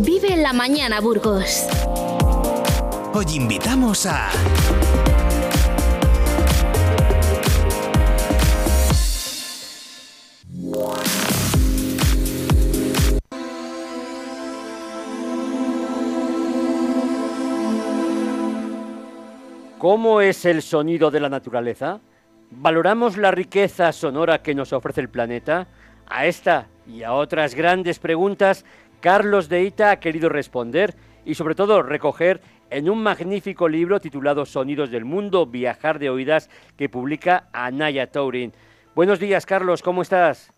Vive 0.00 0.32
en 0.32 0.44
la 0.44 0.52
mañana, 0.52 1.00
Burgos. 1.00 1.66
Hoy 3.12 3.24
invitamos 3.34 4.06
a... 4.06 4.30
¿Cómo 19.78 20.20
es 20.20 20.44
el 20.44 20.62
sonido 20.62 21.10
de 21.10 21.18
la 21.18 21.28
naturaleza? 21.28 21.98
¿Valoramos 22.52 23.16
la 23.16 23.32
riqueza 23.32 23.90
sonora 23.92 24.42
que 24.42 24.54
nos 24.54 24.72
ofrece 24.72 25.00
el 25.00 25.08
planeta? 25.08 25.66
A 26.06 26.26
esta 26.26 26.68
y 26.86 27.02
a 27.02 27.12
otras 27.12 27.54
grandes 27.54 27.98
preguntas, 27.98 28.64
Carlos 29.00 29.48
de 29.48 29.62
Ita 29.62 29.90
ha 29.92 30.00
querido 30.00 30.28
responder 30.28 30.94
y 31.24 31.34
sobre 31.34 31.54
todo 31.54 31.82
recoger 31.82 32.40
en 32.70 32.90
un 32.90 33.02
magnífico 33.02 33.68
libro 33.68 34.00
titulado 34.00 34.44
Sonidos 34.44 34.90
del 34.90 35.04
Mundo, 35.04 35.46
Viajar 35.46 35.98
de 35.98 36.10
Oídas, 36.10 36.50
que 36.76 36.88
publica 36.88 37.48
Anaya 37.52 38.10
Tourin. 38.10 38.52
Buenos 38.94 39.20
días, 39.20 39.46
Carlos, 39.46 39.82
¿cómo 39.82 40.02
estás? 40.02 40.52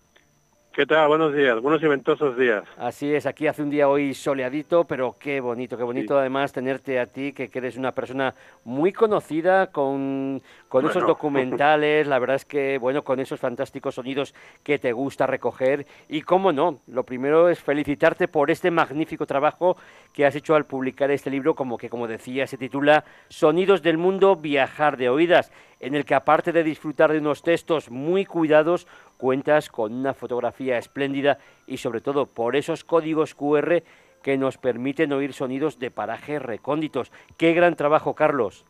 ¿Qué 0.73 0.87
tal? 0.87 1.09
Buenos 1.09 1.35
días, 1.35 1.61
buenos 1.61 1.83
y 1.83 1.89
ventosos 1.89 2.39
días. 2.39 2.63
Así 2.79 3.13
es, 3.13 3.27
aquí 3.27 3.49
hace 3.49 3.61
un 3.61 3.71
día 3.71 3.89
hoy 3.89 4.15
soleadito, 4.15 4.85
pero 4.85 5.17
qué 5.19 5.41
bonito, 5.41 5.77
qué 5.77 5.83
bonito 5.83 6.17
además 6.17 6.53
tenerte 6.53 7.01
a 7.01 7.07
ti, 7.07 7.33
que, 7.33 7.51
eres 7.53 7.77
una 7.77 7.91
persona 7.91 8.37
muy 8.63 8.93
conocida 8.93 9.73
con, 9.73 10.41
con 10.69 10.89
esos 10.89 11.05
documentales, 11.05 12.07
la 12.07 12.21
verdad 12.21 12.37
es 12.37 12.45
que, 12.45 12.79
bueno, 12.79 13.03
con 13.03 13.19
esos 13.19 13.41
fantásticos 13.41 13.97
sonidos 13.97 14.33
que 14.63 14.79
te 14.79 14.93
gusta 14.93 15.27
recoger. 15.27 15.89
Y 16.09 16.23
cómo 16.23 16.53
no, 16.53 16.79
lo 16.87 17.03
primero 17.03 17.49
es 17.49 17.59
felicitarte 17.59 18.29
por 18.29 18.53
este 18.53 18.71
magnífico 18.71 19.27
trabajo 19.27 19.77
que 20.13 20.25
has 20.25 20.37
hecho 20.37 20.55
al 20.55 20.67
publicar 20.67 21.11
este 21.11 21.31
libro, 21.31 21.57
como 21.57 21.79
que, 21.79 21.91
como 21.91 22.07
decía, 22.07 22.47
se 22.47 22.57
titula 22.57 23.05
Sonidos 23.29 23.83
del 23.83 23.99
Mundo, 23.99 24.37
Viajar 24.37 24.97
de 24.97 25.09
Oídas 25.09 25.51
en 25.81 25.95
el 25.95 26.05
que 26.05 26.15
aparte 26.15 26.53
de 26.53 26.63
disfrutar 26.63 27.11
de 27.11 27.19
unos 27.19 27.43
textos 27.43 27.91
muy 27.91 28.27
cuidados, 28.27 28.87
cuentas 29.21 29.69
con 29.69 29.93
una 29.93 30.15
fotografía 30.15 30.79
espléndida 30.79 31.39
y 31.67 31.77
sobre 31.77 32.01
todo 32.01 32.27
por 32.27 32.57
esos 32.57 32.83
códigos 32.83 33.35
QR 33.35 33.83
que 34.23 34.39
nos 34.39 34.59
permiten 34.59 35.13
oír 35.13 35.33
sonidos 35.35 35.79
de 35.79 35.91
parajes 35.91 36.41
recónditos. 36.43 37.13
Qué 37.37 37.53
gran 37.53 37.77
trabajo, 37.77 38.15
Carlos. 38.15 38.65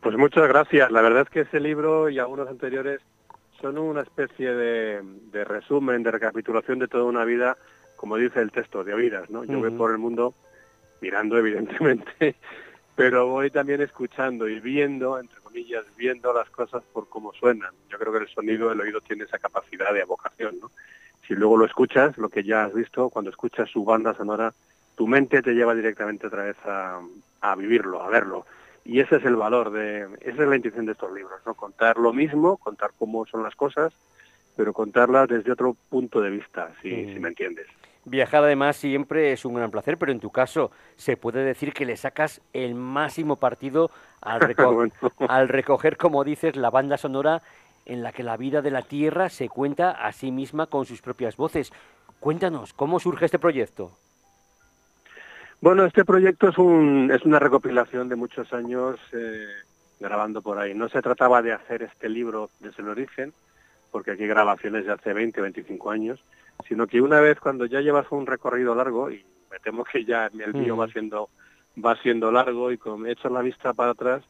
Pues 0.00 0.16
muchas 0.16 0.48
gracias. 0.48 0.90
La 0.90 1.02
verdad 1.02 1.22
es 1.22 1.30
que 1.30 1.40
ese 1.40 1.60
libro 1.60 2.08
y 2.08 2.18
algunos 2.18 2.48
anteriores 2.48 3.00
son 3.60 3.78
una 3.78 4.02
especie 4.02 4.52
de, 4.52 5.44
resumen, 5.44 6.02
de 6.02 6.10
recapitulación 6.10 6.78
de 6.78 6.88
toda 6.88 7.04
una 7.04 7.24
vida, 7.24 7.56
como 7.96 8.16
dice 8.16 8.40
el 8.40 8.50
texto, 8.50 8.82
de 8.82 8.94
oídas. 8.94 9.30
¿no? 9.30 9.44
Yo 9.44 9.58
voy 9.58 9.70
por 9.70 9.92
el 9.92 9.98
mundo 9.98 10.34
mirando, 11.00 11.38
evidentemente, 11.38 12.36
pero 12.96 13.28
voy 13.28 13.50
también 13.50 13.80
escuchando 13.82 14.48
y 14.48 14.60
viendo, 14.60 15.18
entre 15.18 15.41
comillas, 15.52 15.84
viendo 15.96 16.32
las 16.32 16.48
cosas 16.48 16.82
por 16.92 17.08
cómo 17.08 17.32
suenan. 17.34 17.72
Yo 17.90 17.98
creo 17.98 18.12
que 18.12 18.20
el 18.20 18.28
sonido, 18.28 18.72
el 18.72 18.80
oído 18.80 19.00
tiene 19.02 19.24
esa 19.24 19.38
capacidad 19.38 19.92
de 19.92 20.00
evocación, 20.00 20.58
¿no? 20.60 20.70
Si 21.28 21.34
luego 21.34 21.58
lo 21.58 21.66
escuchas, 21.66 22.16
lo 22.16 22.30
que 22.30 22.42
ya 22.42 22.64
has 22.64 22.74
visto, 22.74 23.10
cuando 23.10 23.30
escuchas 23.30 23.68
su 23.68 23.84
banda 23.84 24.14
sonora, 24.14 24.54
tu 24.96 25.06
mente 25.06 25.42
te 25.42 25.52
lleva 25.52 25.74
directamente 25.74 26.26
otra 26.26 26.44
vez 26.44 26.56
a, 26.64 27.00
a 27.42 27.54
vivirlo, 27.54 28.02
a 28.02 28.08
verlo. 28.08 28.46
Y 28.84 29.00
ese 29.00 29.16
es 29.16 29.24
el 29.24 29.36
valor 29.36 29.70
de, 29.70 30.08
esa 30.22 30.42
es 30.42 30.48
la 30.48 30.56
intención 30.56 30.86
de 30.86 30.92
estos 30.92 31.12
libros, 31.12 31.40
¿no? 31.44 31.54
Contar 31.54 31.98
lo 31.98 32.12
mismo, 32.14 32.56
contar 32.56 32.92
cómo 32.98 33.26
son 33.26 33.42
las 33.42 33.54
cosas, 33.54 33.92
pero 34.56 34.72
contarlas 34.72 35.28
desde 35.28 35.52
otro 35.52 35.76
punto 35.90 36.20
de 36.22 36.30
vista, 36.30 36.72
si, 36.80 37.12
si 37.12 37.20
me 37.20 37.28
entiendes. 37.28 37.66
Viajar 38.04 38.42
además 38.42 38.76
siempre 38.76 39.32
es 39.32 39.44
un 39.44 39.54
gran 39.54 39.70
placer, 39.70 39.96
pero 39.96 40.10
en 40.10 40.18
tu 40.18 40.30
caso 40.30 40.72
se 40.96 41.16
puede 41.16 41.44
decir 41.44 41.72
que 41.72 41.86
le 41.86 41.96
sacas 41.96 42.40
el 42.52 42.74
máximo 42.74 43.36
partido 43.36 43.90
al, 44.20 44.40
al 45.28 45.48
recoger, 45.48 45.96
como 45.96 46.24
dices, 46.24 46.56
la 46.56 46.70
banda 46.70 46.96
sonora 46.96 47.42
en 47.86 48.02
la 48.02 48.12
que 48.12 48.22
la 48.22 48.36
vida 48.36 48.62
de 48.62 48.70
la 48.70 48.82
Tierra 48.82 49.28
se 49.28 49.48
cuenta 49.48 49.90
a 49.90 50.12
sí 50.12 50.30
misma 50.30 50.66
con 50.66 50.84
sus 50.84 51.00
propias 51.00 51.36
voces. 51.36 51.72
Cuéntanos, 52.20 52.72
¿cómo 52.72 53.00
surge 53.00 53.24
este 53.24 53.38
proyecto? 53.38 53.92
Bueno, 55.60 55.84
este 55.84 56.04
proyecto 56.04 56.48
es, 56.48 56.58
un, 56.58 57.10
es 57.12 57.22
una 57.24 57.38
recopilación 57.38 58.08
de 58.08 58.16
muchos 58.16 58.52
años 58.52 58.98
eh, 59.12 59.46
grabando 60.00 60.42
por 60.42 60.58
ahí. 60.58 60.74
No 60.74 60.88
se 60.88 61.00
trataba 61.02 61.40
de 61.40 61.52
hacer 61.52 61.82
este 61.82 62.08
libro 62.08 62.50
desde 62.58 62.82
el 62.82 62.88
origen, 62.88 63.32
porque 63.92 64.10
aquí 64.10 64.22
hay 64.22 64.28
grabaciones 64.28 64.86
de 64.86 64.92
hace 64.92 65.12
20, 65.12 65.40
25 65.40 65.90
años, 65.90 66.20
sino 66.68 66.86
que 66.86 67.00
una 67.00 67.20
vez 67.20 67.40
cuando 67.40 67.66
ya 67.66 67.80
llevas 67.80 68.06
un 68.10 68.26
recorrido 68.26 68.74
largo, 68.74 69.10
y 69.10 69.24
me 69.50 69.58
temo 69.58 69.84
que 69.84 70.04
ya 70.04 70.26
el 70.26 70.54
mío 70.54 70.76
va 70.76 70.88
siendo 70.88 71.28
va 71.82 71.96
siendo 71.96 72.30
largo 72.30 72.70
y 72.70 72.78
con 72.78 73.06
echas 73.06 73.32
la 73.32 73.40
vista 73.40 73.72
para 73.72 73.92
atrás 73.92 74.22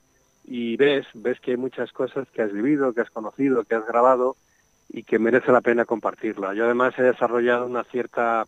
y 0.45 0.77
ves, 0.77 1.07
ves 1.15 1.41
que 1.41 1.53
hay 1.53 1.57
muchas 1.57 1.93
cosas 1.93 2.29
que 2.31 2.43
has 2.43 2.53
vivido, 2.53 2.93
que 2.93 3.01
has 3.01 3.11
conocido, 3.11 3.65
que 3.65 3.75
has 3.75 3.87
grabado 3.87 4.37
y 4.89 5.05
que 5.05 5.19
merece 5.19 5.53
la 5.53 5.61
pena 5.61 5.85
compartirla. 5.85 6.55
Yo 6.55 6.65
además 6.65 6.95
he 6.99 7.03
desarrollado 7.03 7.67
una 7.67 7.85
cierta 7.85 8.45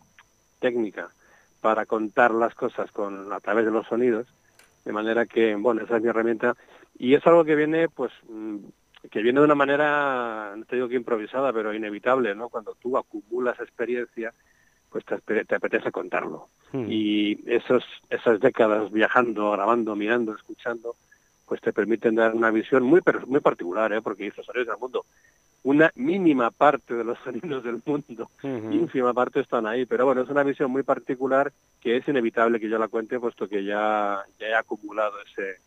técnica 0.59 1.09
para 1.61 1.85
contar 1.85 2.31
las 2.31 2.53
cosas 2.53 2.91
con 2.91 3.31
a 3.33 3.39
través 3.39 3.65
de 3.65 3.71
los 3.71 3.87
sonidos, 3.87 4.27
de 4.83 4.91
manera 4.91 5.25
que, 5.25 5.55
bueno, 5.55 5.81
esa 5.81 5.97
es 5.97 6.03
mi 6.03 6.09
herramienta 6.09 6.55
y 6.97 7.15
es 7.15 7.25
algo 7.25 7.43
que 7.43 7.55
viene 7.55 7.89
pues 7.89 8.11
mm, 8.29 8.57
que 9.09 9.21
viene 9.21 9.39
de 9.39 9.45
una 9.45 9.55
manera, 9.55 10.53
no 10.55 10.65
te 10.65 10.75
digo 10.75 10.87
que 10.87 10.95
improvisada, 10.95 11.51
pero 11.53 11.73
inevitable, 11.73 12.35
¿no? 12.35 12.49
Cuando 12.49 12.75
tú 12.75 12.97
acumulas 12.97 13.59
experiencia, 13.59 14.33
pues 14.89 15.03
te, 15.05 15.55
apetece 15.55 15.91
contarlo. 15.91 16.47
Hmm. 16.71 16.85
Y 16.89 17.39
esos, 17.45 17.83
esas 18.09 18.39
décadas 18.39 18.91
viajando, 18.91 19.51
grabando, 19.51 19.95
mirando, 19.95 20.33
escuchando, 20.33 20.95
pues 21.45 21.61
te 21.61 21.73
permiten 21.73 22.15
dar 22.15 22.33
una 22.33 22.51
visión 22.51 22.83
muy 22.83 23.01
muy 23.27 23.39
particular, 23.39 23.93
¿eh? 23.93 24.01
porque 24.01 24.23
dices 24.23 24.45
sonidos 24.45 24.67
del 24.67 24.77
mundo. 24.77 25.05
Una 25.63 25.91
mínima 25.95 26.51
parte 26.51 26.93
de 26.93 27.03
los 27.03 27.17
sonidos 27.23 27.63
del 27.63 27.81
mundo, 27.85 28.29
ínfima 28.43 29.13
parte 29.13 29.41
están 29.41 29.67
ahí, 29.67 29.85
pero 29.85 30.05
bueno, 30.05 30.21
es 30.21 30.29
una 30.29 30.43
visión 30.43 30.71
muy 30.71 30.83
particular 30.83 31.51
que 31.81 31.97
es 31.97 32.07
inevitable 32.07 32.59
que 32.59 32.69
yo 32.69 32.79
la 32.79 32.87
cuente, 32.87 33.19
puesto 33.19 33.47
que 33.47 33.63
ya, 33.63 34.23
ya 34.39 34.47
he 34.47 34.55
acumulado 34.55 35.13
ese, 35.21 35.59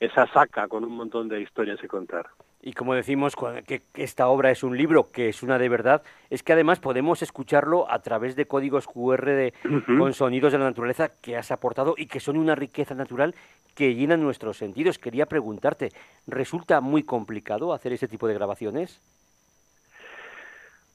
esa 0.00 0.26
saca 0.32 0.68
con 0.68 0.84
un 0.84 0.96
montón 0.96 1.28
de 1.28 1.40
historias 1.40 1.80
que 1.80 1.88
contar. 1.88 2.26
Y 2.66 2.72
como 2.72 2.94
decimos 2.94 3.36
que 3.66 3.82
esta 3.94 4.26
obra 4.26 4.50
es 4.50 4.64
un 4.64 4.76
libro, 4.76 5.12
que 5.12 5.28
es 5.28 5.44
una 5.44 5.56
de 5.56 5.68
verdad, 5.68 6.02
es 6.30 6.42
que 6.42 6.52
además 6.52 6.80
podemos 6.80 7.22
escucharlo 7.22 7.88
a 7.88 8.02
través 8.02 8.34
de 8.34 8.46
códigos 8.46 8.88
QR 8.88 9.24
de, 9.24 9.54
con 9.98 10.12
sonidos 10.14 10.52
de 10.52 10.58
la 10.58 10.64
naturaleza 10.64 11.10
que 11.20 11.36
has 11.36 11.52
aportado 11.52 11.94
y 11.96 12.06
que 12.06 12.18
son 12.18 12.36
una 12.36 12.56
riqueza 12.56 12.94
natural 12.94 13.36
que 13.76 13.94
llenan 13.94 14.20
nuestros 14.20 14.56
sentidos. 14.56 14.98
Quería 14.98 15.26
preguntarte, 15.26 15.90
¿resulta 16.26 16.80
muy 16.80 17.04
complicado 17.04 17.72
hacer 17.72 17.92
ese 17.92 18.08
tipo 18.08 18.26
de 18.26 18.34
grabaciones? 18.34 19.00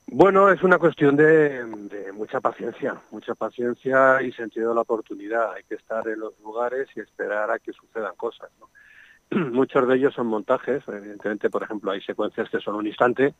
Bueno, 0.07 0.50
es 0.50 0.61
una 0.63 0.78
cuestión 0.78 1.16
de, 1.16 1.63
de, 1.63 2.11
mucha 2.11 2.41
paciencia, 2.41 3.01
mucha 3.11 3.34
paciencia 3.34 4.22
y 4.22 4.34
sentido 4.34 4.69
de 4.69 4.75
la 4.75 4.81
oportunidad. 4.81 5.53
Hay 5.53 5.63
que 5.63 5.75
estar 5.75 6.06
en 6.09 6.19
los 6.19 6.38
lugares 6.41 6.90
y 6.97 7.00
esperar 7.00 7.50
a 7.50 7.59
que 7.59 7.72
sucedan 7.72 8.13
cosas. 8.17 8.50
¿no? 8.59 8.67
muchos 9.52 9.88
de 9.88 9.96
ellos 9.96 10.14
son 10.14 10.28
montajes, 10.28 10.84
evidentemente, 10.88 11.50
por 11.50 11.64
ejemplo, 11.64 11.92
hay 11.92 12.02
secuencias 12.02 12.50
que 12.50 12.59
son 12.59 12.75
un 12.75 12.88
instante, 12.88 13.34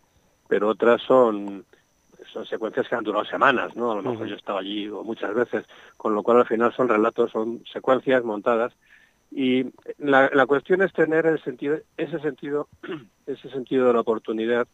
pero 0.48 0.70
otras 0.70 1.02
son 1.02 1.66
son 2.32 2.46
secuencias 2.46 2.88
que 2.88 2.96
han 2.96 3.04
durado 3.04 3.26
semanas, 3.26 3.76
¿no? 3.76 3.92
A 3.92 3.96
lo 3.96 4.04
mejor 4.04 4.28
yo 4.28 4.36
estaba 4.36 4.60
allí 4.60 4.88
muchas 4.88 5.34
veces, 5.34 5.66
con 5.98 6.14
lo 6.14 6.24
cual 6.24 6.38
al 6.38 6.48
final 6.48 6.72
son 6.74 6.88
relatos, 6.88 7.32
son 7.32 7.64
secuencias 7.72 8.24
montadas 8.24 8.74
y 9.32 9.66
la, 9.98 10.30
la 10.34 10.46
cuestión 10.46 10.82
es 10.82 10.94
tener 10.94 11.26
el 11.26 11.42
sentido, 11.44 11.78
ese 11.98 12.20
sentido, 12.20 12.68
ese 13.26 13.50
sentido 13.50 13.88
de 13.88 13.94
la 13.94 14.02
oportunidad 14.02 14.68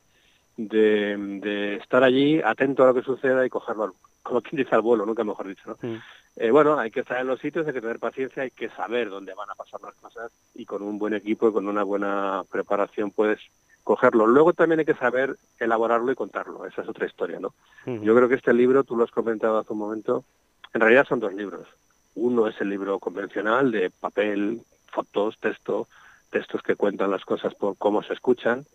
de, 0.57 1.15
de, 1.41 1.75
estar 1.75 2.03
allí 2.03 2.41
atento 2.41 2.83
a 2.83 2.87
lo 2.87 2.93
que 2.93 3.03
suceda 3.03 3.45
y 3.45 3.49
cogerlo, 3.49 3.95
como 4.23 4.41
quien 4.41 4.57
dice 4.57 4.75
al 4.75 4.81
vuelo, 4.81 5.05
nunca 5.05 5.23
mejor 5.23 5.47
dicho, 5.47 5.63
¿no? 5.67 5.99
Eh, 6.35 6.51
bueno, 6.51 6.77
hay 6.77 6.91
que 6.91 6.99
estar 6.99 7.19
en 7.19 7.27
los 7.27 7.39
sitios, 7.39 7.65
hay 7.65 7.73
que 7.73 7.81
tener 7.81 7.97
paciencia, 7.97 8.43
hay 8.43 8.51
que 8.51 8.69
saber 8.69 9.09
dónde 9.09 9.33
van 9.33 9.49
a 9.49 9.55
pasar 9.55 9.81
las 9.81 9.95
cosas 9.95 10.31
y 10.53 10.65
con 10.65 10.83
un 10.83 10.99
buen 10.99 11.13
equipo 11.13 11.49
y 11.49 11.53
con 11.53 11.67
una 11.67 11.83
buena 11.83 12.43
preparación 12.51 13.09
puedes 13.11 13.39
cogerlo. 13.83 14.27
Luego 14.27 14.53
también 14.53 14.79
hay 14.79 14.85
que 14.85 14.93
saber 14.93 15.37
elaborarlo 15.59 16.11
y 16.11 16.15
contarlo, 16.15 16.65
esa 16.65 16.81
es 16.81 16.89
otra 16.89 17.07
historia, 17.07 17.39
¿no? 17.39 17.53
Yo 17.85 18.13
creo 18.15 18.27
que 18.27 18.35
este 18.35 18.53
libro, 18.53 18.83
tú 18.83 18.97
lo 18.97 19.05
has 19.05 19.11
comentado 19.11 19.57
hace 19.57 19.73
un 19.73 19.79
momento, 19.79 20.25
en 20.73 20.81
realidad 20.81 21.07
son 21.07 21.21
dos 21.21 21.33
libros. 21.33 21.67
Uno 22.15 22.47
es 22.47 22.59
el 22.59 22.69
libro 22.69 22.99
convencional 22.99 23.71
de 23.71 23.89
papel, 23.89 24.61
fotos, 24.91 25.37
texto, 25.39 25.87
textos 26.29 26.61
que 26.61 26.75
cuentan 26.75 27.11
las 27.11 27.23
cosas 27.23 27.55
por 27.55 27.77
cómo 27.77 28.03
se 28.03 28.13
escuchan, 28.13 28.65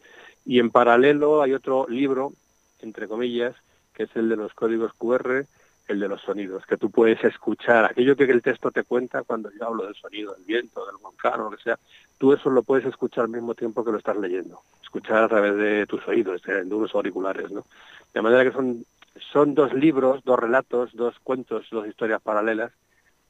y 0.44 0.58
en 0.58 0.70
paralelo 0.70 1.42
hay 1.42 1.52
otro 1.52 1.86
libro, 1.88 2.32
entre 2.80 3.08
comillas, 3.08 3.54
que 3.94 4.04
es 4.04 4.16
el 4.16 4.28
de 4.28 4.36
los 4.36 4.54
códigos 4.54 4.92
QR, 4.94 5.46
el 5.88 6.00
de 6.00 6.08
los 6.08 6.22
sonidos, 6.22 6.64
que 6.66 6.76
tú 6.76 6.90
puedes 6.90 7.22
escuchar, 7.24 7.84
aquello 7.84 8.16
que 8.16 8.24
el 8.24 8.42
texto 8.42 8.70
te 8.70 8.84
cuenta 8.84 9.22
cuando 9.22 9.50
yo 9.50 9.66
hablo 9.66 9.84
del 9.84 9.94
sonido, 9.94 10.32
del 10.34 10.44
viento, 10.44 10.86
del 10.86 10.96
volcán 10.96 11.40
o 11.40 11.50
lo 11.50 11.56
que 11.56 11.62
sea, 11.62 11.78
tú 12.18 12.32
eso 12.32 12.50
lo 12.50 12.62
puedes 12.62 12.86
escuchar 12.86 13.24
al 13.24 13.30
mismo 13.30 13.54
tiempo 13.54 13.84
que 13.84 13.92
lo 13.92 13.98
estás 13.98 14.16
leyendo, 14.16 14.62
escuchar 14.82 15.24
a 15.24 15.28
través 15.28 15.56
de 15.56 15.86
tus 15.86 16.06
oídos, 16.06 16.42
de 16.42 16.74
unos 16.74 16.94
auriculares, 16.94 17.50
¿no? 17.50 17.66
De 18.14 18.22
manera 18.22 18.44
que 18.44 18.52
son 18.52 18.84
son 19.32 19.54
dos 19.54 19.72
libros, 19.74 20.24
dos 20.24 20.38
relatos, 20.38 20.90
dos 20.94 21.18
cuentos, 21.22 21.66
dos 21.70 21.86
historias 21.86 22.22
paralelas, 22.22 22.72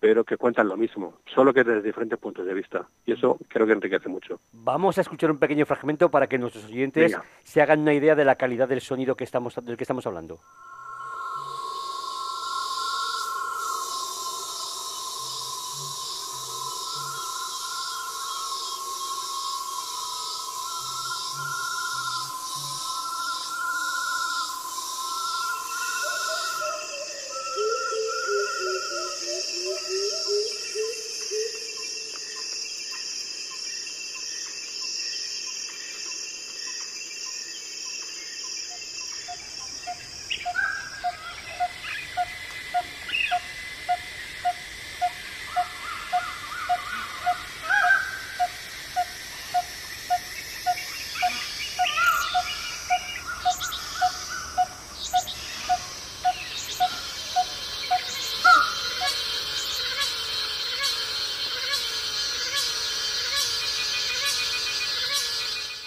pero 0.03 0.25
que 0.25 0.37
cuentan 0.37 0.67
lo 0.67 0.77
mismo, 0.77 1.21
solo 1.33 1.55
que 1.55 1.63
desde 1.63 1.81
diferentes 1.81 2.19
puntos 2.19 2.45
de 2.45 2.53
vista. 2.53 2.89
Y 3.07 3.13
eso 3.13 3.39
creo 3.47 3.69
que 3.69 3.73
enriquece 3.73 4.09
mucho. 4.09 4.41
Vamos 4.51 4.99
a 4.99 5.01
escuchar 5.01 5.31
un 5.31 5.39
pequeño 5.39 5.65
fragmento 5.65 6.11
para 6.11 6.27
que 6.27 6.39
nuestros 6.39 6.65
oyentes 6.65 7.17
se 7.45 7.63
hagan 7.63 7.83
una 7.83 7.95
idea 7.95 8.17
de 8.17 8.25
la 8.25 8.35
calidad 8.35 8.69
del 8.69 8.81
sonido 8.81 9.15
que 9.15 9.23
estamos, 9.23 9.55
del 9.65 9.77
que 9.77 9.85
estamos 9.85 10.05
hablando. 10.05 10.41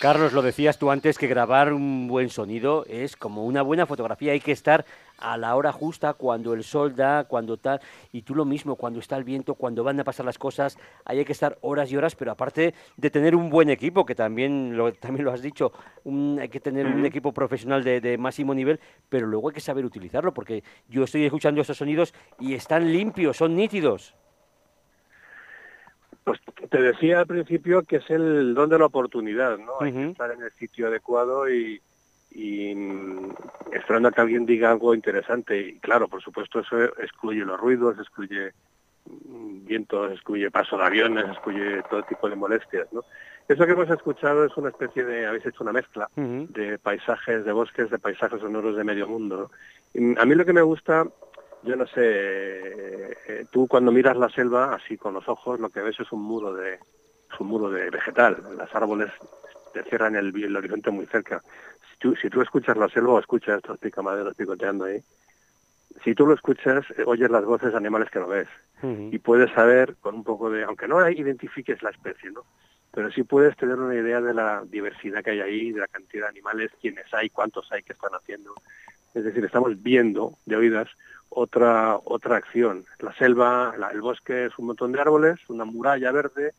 Carlos, 0.05 0.33
lo 0.33 0.43
decías 0.43 0.77
tú 0.77 0.91
antes 0.91 1.17
que 1.17 1.25
grabar 1.25 1.73
un 1.73 2.07
buen 2.07 2.29
sonido 2.29 2.85
es 2.87 3.15
como 3.15 3.43
una 3.43 3.63
buena 3.63 3.87
fotografía, 3.87 4.33
hay 4.33 4.39
que 4.39 4.51
estar 4.51 4.85
a 5.17 5.35
la 5.35 5.55
hora 5.55 5.71
justa, 5.71 6.13
cuando 6.13 6.53
el 6.53 6.63
sol 6.63 6.95
da, 6.95 7.23
cuando 7.23 7.57
tal, 7.57 7.81
y 8.11 8.21
tú 8.21 8.35
lo 8.35 8.45
mismo, 8.45 8.75
cuando 8.75 8.99
está 8.99 9.17
el 9.17 9.23
viento, 9.23 9.55
cuando 9.55 9.83
van 9.83 9.99
a 9.99 10.03
pasar 10.03 10.23
las 10.23 10.37
cosas, 10.37 10.77
ahí 11.05 11.17
hay 11.17 11.25
que 11.25 11.31
estar 11.31 11.57
horas 11.61 11.91
y 11.91 11.97
horas, 11.97 12.15
pero 12.15 12.31
aparte 12.31 12.75
de 12.95 13.09
tener 13.09 13.35
un 13.35 13.49
buen 13.49 13.71
equipo, 13.71 14.05
que 14.05 14.13
también 14.13 14.77
lo, 14.77 14.93
también 14.93 15.25
lo 15.25 15.31
has 15.31 15.41
dicho, 15.41 15.71
hay 16.39 16.49
que 16.49 16.59
tener 16.59 16.85
un 16.85 17.03
equipo 17.03 17.33
profesional 17.33 17.83
de, 17.83 17.99
de, 17.99 18.15
máximo 18.19 18.53
nivel, 18.53 18.79
pero 19.09 19.25
luego 19.25 19.49
hay 19.49 19.55
que 19.55 19.59
saber 19.59 19.85
utilizarlo, 19.85 20.35
porque 20.35 20.63
yo 20.87 21.05
estoy 21.05 21.25
escuchando 21.25 21.61
esos 21.61 21.77
sonidos 21.77 22.13
y 22.39 22.53
están 22.53 22.91
limpios, 22.91 23.37
son 23.37 23.55
nítidos. 23.55 24.13
Pues 26.25 26.39
te 26.71 26.81
decía 26.81 27.19
al 27.19 27.27
principio 27.27 27.83
que 27.83 27.97
es 27.97 28.09
el 28.09 28.55
don 28.55 28.67
de 28.67 28.79
la 28.79 28.87
oportunidad, 28.87 29.59
¿no? 29.59 29.73
Hay 29.79 29.93
que 29.93 30.09
estar 30.09 30.31
en 30.31 30.41
el 30.41 30.51
sitio 30.53 30.87
adecuado 30.87 31.47
y, 31.47 31.79
y 32.31 32.73
mm, 32.73 33.33
esperando 33.71 34.09
a 34.09 34.11
que 34.11 34.21
alguien 34.21 34.45
diga 34.45 34.71
algo 34.71 34.95
interesante. 34.95 35.59
Y 35.59 35.79
claro, 35.79 36.07
por 36.07 36.23
supuesto, 36.23 36.59
eso 36.59 36.83
excluye 36.83 37.45
los 37.45 37.59
ruidos, 37.59 37.99
excluye 37.99 38.53
mm, 39.05 39.65
vientos, 39.65 40.13
excluye 40.13 40.49
paso 40.49 40.77
de 40.77 40.85
aviones, 40.85 41.25
excluye 41.25 41.83
todo 41.91 42.01
tipo 42.01 42.27
de 42.27 42.35
molestias, 42.35 42.91
¿no? 42.91 43.03
Eso 43.47 43.63
que 43.67 43.73
hemos 43.73 43.89
escuchado 43.91 44.45
es 44.45 44.57
una 44.57 44.69
especie 44.69 45.05
de, 45.05 45.27
habéis 45.27 45.45
hecho 45.45 45.63
una 45.63 45.71
mezcla 45.71 46.09
de 46.15 46.79
paisajes, 46.79 47.45
de 47.45 47.51
bosques, 47.51 47.91
de 47.91 47.99
paisajes 47.99 48.41
sonoros 48.41 48.75
de 48.75 48.83
medio 48.83 49.07
mundo. 49.07 49.51
a 50.17 50.25
mí 50.25 50.33
lo 50.33 50.45
que 50.45 50.53
me 50.53 50.63
gusta 50.63 51.05
yo 51.65 51.75
no 51.75 51.87
sé, 51.87 52.01
eh, 52.01 53.45
tú 53.51 53.67
cuando 53.67 53.91
miras 53.91 54.15
la 54.15 54.29
selva 54.29 54.75
así 54.75 54.97
con 54.97 55.13
los 55.13 55.27
ojos, 55.27 55.59
lo 55.59 55.69
que 55.69 55.81
ves 55.81 55.99
es 55.99 56.11
un 56.11 56.21
muro 56.21 56.53
de, 56.53 56.79
un 57.39 57.47
muro 57.47 57.69
de 57.69 57.89
vegetal. 57.89 58.37
Los 58.57 58.73
árboles 58.73 59.11
te 59.73 59.83
cierran 59.83 60.15
el, 60.15 60.33
el 60.43 60.55
horizonte 60.55 60.91
muy 60.91 61.05
cerca. 61.07 61.41
Si 61.91 61.97
tú, 61.97 62.15
si 62.15 62.29
tú 62.29 62.41
escuchas 62.41 62.77
la 62.77 62.87
selva 62.89 63.13
o 63.13 63.19
escuchas 63.19 63.57
estos 63.57 63.77
picamaderos 63.79 64.35
picoteando 64.35 64.85
ahí, 64.85 65.01
si 66.03 66.13
tú 66.13 66.25
lo 66.25 66.33
escuchas, 66.33 66.85
eh, 66.97 67.03
oyes 67.05 67.29
las 67.29 67.45
voces 67.45 67.71
de 67.71 67.77
animales 67.77 68.09
que 68.09 68.19
no 68.19 68.27
ves. 68.27 68.47
Y 68.83 69.17
puedes 69.17 69.51
saber 69.53 69.95
con 69.99 70.13
un 70.13 70.23
poco 70.23 70.51
de, 70.51 70.63
aunque 70.63 70.87
no 70.87 71.09
identifiques 71.09 71.81
la 71.81 71.89
especie, 71.89 72.29
¿no? 72.29 72.43
Pero 72.91 73.11
sí 73.11 73.23
puedes 73.23 73.57
tener 73.57 73.77
una 73.79 73.95
idea 73.95 74.21
de 74.21 74.31
la 74.31 74.63
diversidad 74.63 75.23
que 75.23 75.31
hay 75.31 75.41
ahí, 75.41 75.71
de 75.71 75.79
la 75.79 75.87
cantidad 75.87 76.25
de 76.25 76.29
animales, 76.29 76.71
quiénes 76.79 77.11
hay, 77.11 77.31
cuántos 77.31 77.71
hay 77.71 77.81
que 77.81 77.93
están 77.93 78.11
haciendo. 78.13 78.53
Es 79.15 79.23
decir, 79.23 79.43
estamos 79.45 79.81
viendo 79.81 80.37
de 80.45 80.57
oídas 80.57 80.89
otra, 81.29 81.97
otra 82.03 82.35
acción. 82.35 82.85
La 82.99 83.13
selva, 83.13 83.73
el 83.91 84.01
bosque 84.01 84.45
es 84.45 84.59
un 84.59 84.67
montón 84.67 84.91
de 84.91 85.01
árboles, 85.01 85.39
una 85.49 85.65
muralla 85.65 86.11
verde, 86.11 86.53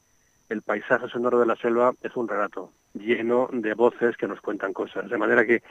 el 0.48 0.62
paisaje 0.62 1.08
sonoro 1.08 1.38
de 1.38 1.46
la 1.46 1.56
selva 1.56 1.92
es 2.02 2.16
un 2.16 2.28
relato 2.28 2.72
lleno 2.94 3.48
de 3.52 3.74
voces 3.74 4.16
que 4.16 4.26
nos 4.26 4.40
cuentan 4.40 4.72
cosas. 4.72 5.10
De 5.10 5.18
manera 5.18 5.44
que 5.44 5.62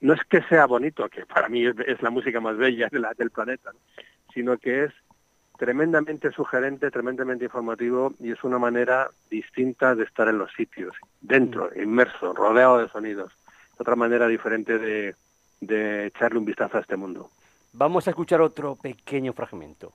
no 0.00 0.12
es 0.12 0.22
que 0.24 0.42
sea 0.42 0.66
bonito, 0.66 1.08
que 1.08 1.24
para 1.24 1.48
mí 1.48 1.64
es, 1.66 2.02
la 2.02 2.10
música 2.10 2.40
más 2.40 2.56
bella 2.56 2.88
de 2.90 2.98
la, 2.98 3.14
del 3.14 3.30
planeta, 3.30 3.72
sino 4.34 4.58
que 4.58 4.84
es 4.84 4.92
tremendamente 5.58 6.30
sugerente, 6.32 6.90
tremendamente 6.90 7.44
informativo 7.44 8.12
y 8.20 8.30
es 8.32 8.44
una 8.44 8.58
manera 8.58 9.08
distinta 9.30 9.94
de 9.94 10.04
estar 10.04 10.28
en 10.28 10.36
los 10.36 10.52
sitios, 10.52 10.94
dentro, 11.22 11.70
mm. 11.74 11.80
inmerso, 11.80 12.34
rodeado 12.34 12.78
de 12.78 12.88
sonidos. 12.88 13.32
Otra 13.78 13.96
manera 13.96 14.26
diferente 14.26 14.78
de, 14.78 15.14
de 15.60 16.06
echarle 16.06 16.38
un 16.38 16.44
vistazo 16.44 16.78
a 16.78 16.80
este 16.80 16.96
mundo. 16.96 17.30
Vamos 17.72 18.06
a 18.06 18.10
escuchar 18.10 18.40
otro 18.40 18.74
pequeño 18.76 19.32
fragmento. 19.32 19.90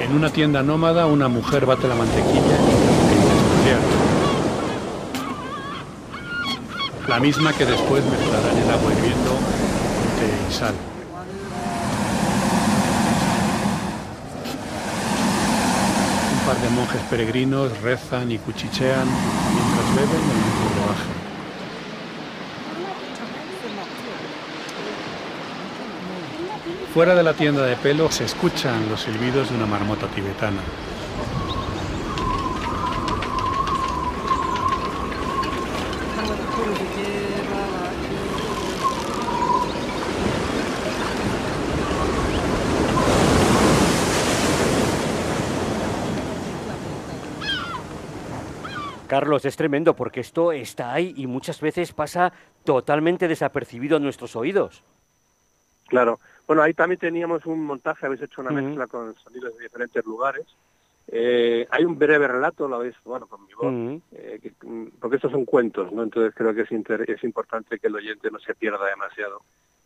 En 0.00 0.12
una 0.12 0.30
tienda 0.30 0.62
nómada, 0.62 1.06
una 1.06 1.28
mujer 1.28 1.64
bate 1.64 1.88
la 1.88 1.94
mantequilla 1.94 2.56
en 2.56 4.06
La 7.08 7.20
misma 7.20 7.52
que 7.52 7.64
después 7.64 8.04
mezclará 8.04 8.52
en 8.52 8.58
el 8.58 8.70
agua 8.70 8.92
hirviendo 8.92 9.30
té 10.18 10.28
y 10.48 10.52
sal. 10.52 10.74
Un 16.32 16.46
par 16.46 16.56
de 16.60 16.70
monjes 16.70 17.02
peregrinos 17.08 17.80
rezan 17.80 18.30
y 18.30 18.38
cuchichean 18.38 19.08
mientras 19.54 19.94
beben 19.94 20.20
en 20.20 20.36
un 20.36 20.74
brebaje. 20.74 21.25
Fuera 26.96 27.14
de 27.14 27.22
la 27.22 27.34
tienda 27.34 27.66
de 27.66 27.76
pelo 27.76 28.10
se 28.10 28.24
escuchan 28.24 28.88
los 28.88 29.02
silbidos 29.02 29.50
de 29.50 29.56
una 29.56 29.66
marmota 29.66 30.06
tibetana. 30.06 30.62
Carlos, 49.06 49.44
es 49.44 49.54
tremendo 49.54 49.94
porque 49.94 50.20
esto 50.20 50.50
está 50.52 50.94
ahí 50.94 51.12
y 51.18 51.26
muchas 51.26 51.60
veces 51.60 51.92
pasa 51.92 52.32
totalmente 52.64 53.28
desapercibido 53.28 53.98
en 53.98 54.04
nuestros 54.04 54.34
oídos. 54.34 54.82
Claro, 55.88 56.18
bueno, 56.46 56.62
ahí 56.62 56.74
también 56.74 57.00
teníamos 57.00 57.44
un 57.46 57.64
montaje, 57.64 58.06
habéis 58.06 58.22
hecho 58.22 58.40
una 58.40 58.50
mezcla 58.50 58.86
con 58.86 59.14
sonidos 59.16 59.56
de 59.56 59.64
diferentes 59.64 60.04
lugares. 60.04 60.46
Eh, 61.08 61.66
hay 61.70 61.84
un 61.84 61.98
breve 61.98 62.26
relato, 62.26 62.68
lo 62.68 62.76
habéis, 62.76 62.94
bueno, 63.04 63.26
con 63.26 63.46
mi 63.46 63.54
voz, 63.54 64.02
eh, 64.12 64.52
mm, 64.62 64.86
porque 65.00 65.16
estos 65.16 65.32
son 65.32 65.44
cuentos, 65.44 65.92
¿no? 65.92 66.02
Entonces 66.02 66.34
creo 66.34 66.54
que 66.54 66.62
es, 66.62 67.08
es 67.08 67.24
importante 67.24 67.78
que 67.78 67.86
el 67.88 67.96
oyente 67.96 68.30
no 68.30 68.38
se 68.38 68.54
pierda 68.54 68.86
demasiado 68.86 69.42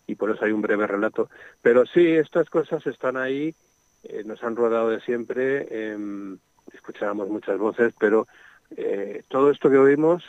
y 0.06 0.14
por 0.14 0.30
eso 0.30 0.44
hay 0.44 0.52
un 0.52 0.62
breve 0.62 0.86
relato. 0.86 1.28
Pero 1.62 1.86
sí, 1.86 2.06
estas 2.06 2.48
cosas 2.50 2.86
están 2.86 3.16
ahí, 3.16 3.54
eh, 4.04 4.22
nos 4.24 4.42
han 4.42 4.56
rodado 4.56 4.90
de 4.90 5.00
siempre, 5.00 5.66
eh, 5.70 6.36
escuchábamos 6.72 7.28
muchas 7.28 7.58
voces, 7.58 7.94
pero 7.98 8.26
todo 9.28 9.50
esto 9.50 9.68
que 9.68 9.78
oímos 9.78 10.22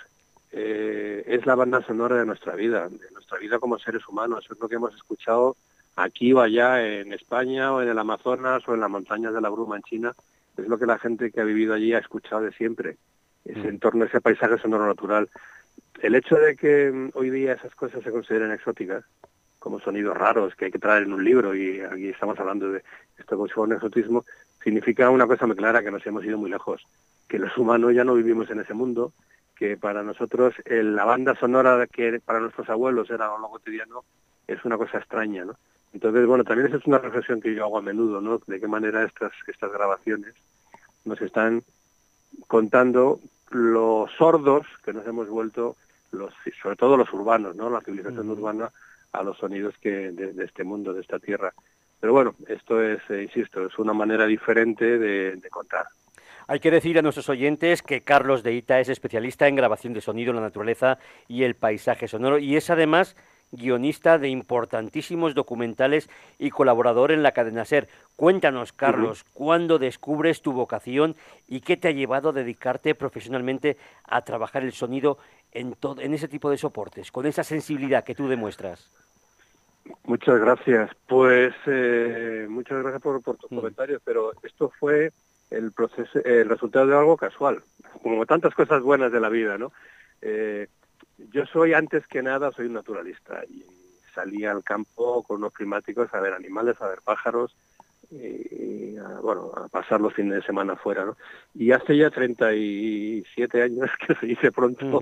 es 0.52 1.46
la 1.46 1.54
banda 1.54 1.86
sonora 1.86 2.18
de 2.18 2.26
nuestra 2.26 2.56
vida, 2.56 2.90
de 2.90 3.12
nuestra 3.12 3.38
vida 3.38 3.60
como 3.60 3.78
seres 3.78 4.06
humanos, 4.08 4.48
es 4.50 4.60
lo 4.60 4.68
que 4.68 4.76
hemos 4.76 4.96
escuchado 4.96 5.56
aquí 5.96 6.34
o 6.34 6.42
allá 6.42 6.86
en 6.86 7.14
España 7.14 7.74
o 7.74 7.82
en 7.82 7.90
el 7.90 8.00
Amazonas 8.00 8.68
o 8.68 8.74
en 8.74 8.80
las 8.80 8.90
montañas 8.90 9.34
de 9.34 9.42
la 9.42 9.50
Bruma 9.50 9.78
en 9.78 9.84
China, 9.84 10.16
es 10.58 10.68
lo 10.68 10.78
que 10.78 10.86
la 10.86 11.00
gente 11.00 11.32
que 11.32 11.42
ha 11.42 11.46
vivido 11.46 11.74
allí 11.74 11.94
ha 11.94 12.00
escuchado 12.00 12.42
de 12.42 12.52
siempre, 12.54 12.98
ese 13.46 13.60
mm. 13.60 13.70
entorno, 13.70 14.06
ese 14.06 14.22
paisaje 14.22 14.58
sonoro 14.58 14.86
natural. 14.86 15.30
El 16.02 16.16
hecho 16.16 16.36
de 16.36 16.56
que 16.56 16.92
mm, 16.92 17.12
hoy 17.14 17.30
día 17.30 17.54
esas 17.54 17.74
cosas 17.76 18.04
se 18.04 18.12
consideren 18.12 18.52
exóticas, 18.52 19.04
como 19.60 19.80
sonidos 19.80 20.18
raros 20.18 20.56
que 20.56 20.66
hay 20.66 20.72
que 20.72 20.80
traer 20.80 21.04
en 21.04 21.14
un 21.14 21.24
libro, 21.24 21.56
y 21.56 21.82
aquí 21.82 22.10
estamos 22.10 22.40
hablando 22.40 22.72
de 22.72 22.84
esto 23.18 23.36
como 23.36 23.48
si 23.48 23.54
fuera 23.54 23.68
un 23.68 23.76
exotismo, 23.76 24.26
significa 24.64 25.10
una 25.10 25.28
cosa 25.28 25.46
muy 25.46 25.56
clara, 25.56 25.84
que 25.84 25.92
nos 25.92 26.06
hemos 26.06 26.26
ido 26.26 26.38
muy 26.38 26.50
lejos, 26.50 26.86
que 27.28 27.40
los 27.40 27.56
humanos 27.58 27.94
ya 27.94 28.04
no 28.04 28.16
vivimos 28.16 28.50
en 28.50 28.60
ese 28.60 28.74
mundo, 28.74 29.14
que 29.56 29.78
para 29.78 30.02
nosotros 30.02 30.56
la 30.66 31.06
banda 31.06 31.36
sonora 31.36 31.86
que 31.86 32.20
para 32.20 32.40
nuestros 32.40 32.68
abuelos 32.70 33.12
era 33.12 33.28
lo 33.38 33.50
cotidiano 33.50 34.04
es 34.48 34.66
una 34.66 34.78
cosa 34.78 34.98
extraña, 34.98 35.46
¿no? 35.46 35.56
Entonces, 35.94 36.26
bueno, 36.26 36.44
también 36.44 36.68
esa 36.68 36.78
es 36.78 36.86
una 36.86 37.00
reflexión 37.00 37.42
que 37.42 37.54
yo 37.54 37.66
hago 37.66 37.78
a 37.78 37.82
menudo, 37.82 38.22
¿no? 38.22 38.40
De 38.48 38.60
qué 38.60 38.68
manera 38.68 39.04
estas, 39.04 39.32
estas 39.48 39.72
grabaciones 39.72 40.34
nos 41.04 41.22
están 41.22 41.64
contando 42.48 43.20
los 43.50 44.12
sordos 44.14 44.66
que 44.86 44.94
nos 44.94 45.06
hemos 45.06 45.28
vuelto, 45.28 45.76
los, 46.12 46.34
sobre 46.62 46.78
todo 46.78 46.96
los 46.96 47.12
urbanos, 47.12 47.56
¿no? 47.56 47.70
La 47.70 47.82
civilización 47.82 48.30
urbana 48.30 48.72
a 49.12 49.24
los 49.24 49.38
sonidos 49.38 49.76
que 49.82 50.12
de, 50.12 50.44
este 50.44 50.64
mundo, 50.64 50.94
de 50.94 51.02
esta 51.02 51.20
tierra. 51.20 51.54
Pero 52.00 52.14
bueno, 52.14 52.36
esto 52.48 52.82
es, 52.82 53.02
eh, 53.10 53.24
insisto, 53.24 53.66
es 53.66 53.78
una 53.78 53.94
manera 53.94 54.26
diferente 54.26 54.98
de, 54.98 55.36
de 55.36 55.50
contar. 55.50 55.88
Hay 56.48 56.60
que 56.60 56.72
decir 56.72 56.98
a 56.98 57.02
nuestros 57.02 57.30
oyentes 57.30 57.82
que 57.82 58.02
Carlos 58.02 58.44
de 58.44 58.54
Ita 58.54 58.80
es 58.80 58.90
especialista 58.90 59.48
en 59.48 59.56
grabación 59.56 59.94
de 59.94 60.02
sonido, 60.02 60.34
la 60.34 60.42
naturaleza 60.42 60.98
y 61.28 61.44
el 61.44 61.56
paisaje 61.56 62.08
sonoro 62.08 62.40
y 62.40 62.56
es 62.56 62.70
además 62.70 63.16
guionista 63.52 64.18
de 64.18 64.30
importantísimos 64.30 65.36
documentales 65.36 66.10
y 66.40 66.50
colaborador 66.50 67.12
en 67.12 67.24
la 67.24 67.32
cadena 67.32 67.66
SER. 67.66 67.88
Cuéntanos, 68.16 68.74
Carlos, 68.74 69.26
¿cuándo 69.34 69.80
descubres 69.80 70.42
tu 70.42 70.54
vocación 70.54 71.16
y 71.48 71.62
qué 71.62 71.78
te 71.78 71.90
ha 71.90 71.92
llevado 71.92 72.30
a 72.30 72.34
dedicarte 72.34 72.96
profesionalmente 72.96 73.78
a 74.04 74.22
trabajar 74.22 74.64
el 74.64 74.72
sonido 74.72 75.18
en, 75.52 75.76
en 76.00 76.14
ese 76.14 76.28
tipo 76.28 76.50
de 76.50 76.58
soportes, 76.58 77.12
con 77.12 77.26
esa 77.26 77.44
sensibilidad 77.44 78.04
que 78.04 78.16
tú 78.16 78.28
demuestras? 78.28 78.90
Muchas 80.04 80.40
gracias. 80.40 80.92
Pues 81.08 81.54
eh, 81.66 82.46
muchas 82.50 82.82
gracias 82.82 83.02
por, 83.02 83.22
tus 83.22 83.52
mm. 83.52 83.56
comentarios, 83.56 84.02
pero 84.04 84.32
esto 84.44 84.72
fue 84.80 85.12
el 85.50 85.72
proceso, 85.72 86.20
el 86.24 86.48
resultado 86.48 86.88
de 86.88 86.96
algo 86.96 87.18
casual, 87.18 87.62
como 88.02 88.26
tantas 88.26 88.54
cosas 88.54 88.82
buenas 88.82 89.12
de 89.12 89.20
la 89.20 89.30
vida, 89.30 89.58
¿no? 89.58 89.72
Eh, 90.22 90.68
yo 91.32 91.46
soy 91.46 91.74
antes 91.74 92.06
que 92.08 92.22
nada, 92.22 92.52
soy 92.52 92.68
un 92.68 92.74
naturalista 92.74 93.44
y 93.50 93.64
salí 94.14 94.46
al 94.46 94.64
campo 94.64 95.24
con 95.24 95.38
unos 95.38 95.54
climáticos 95.54 96.14
a 96.14 96.20
ver 96.20 96.34
animales, 96.34 96.80
a 96.82 96.88
ver 96.88 97.00
pájaros, 97.04 97.56
y, 98.12 98.98
a, 98.98 99.20
bueno, 99.22 99.52
a 99.56 99.70
pasar 99.70 100.02
los 100.02 100.14
fines 100.14 100.36
de 100.36 100.42
semana 100.42 100.76
fuera, 100.76 101.06
¿no? 101.06 101.16
Y 101.56 101.72
hace 101.72 101.96
ya 101.96 102.10
37 102.10 103.62
años, 103.62 103.90
que 104.08 104.16
se 104.16 104.26
dice 104.26 104.52
pronto, 104.52 105.02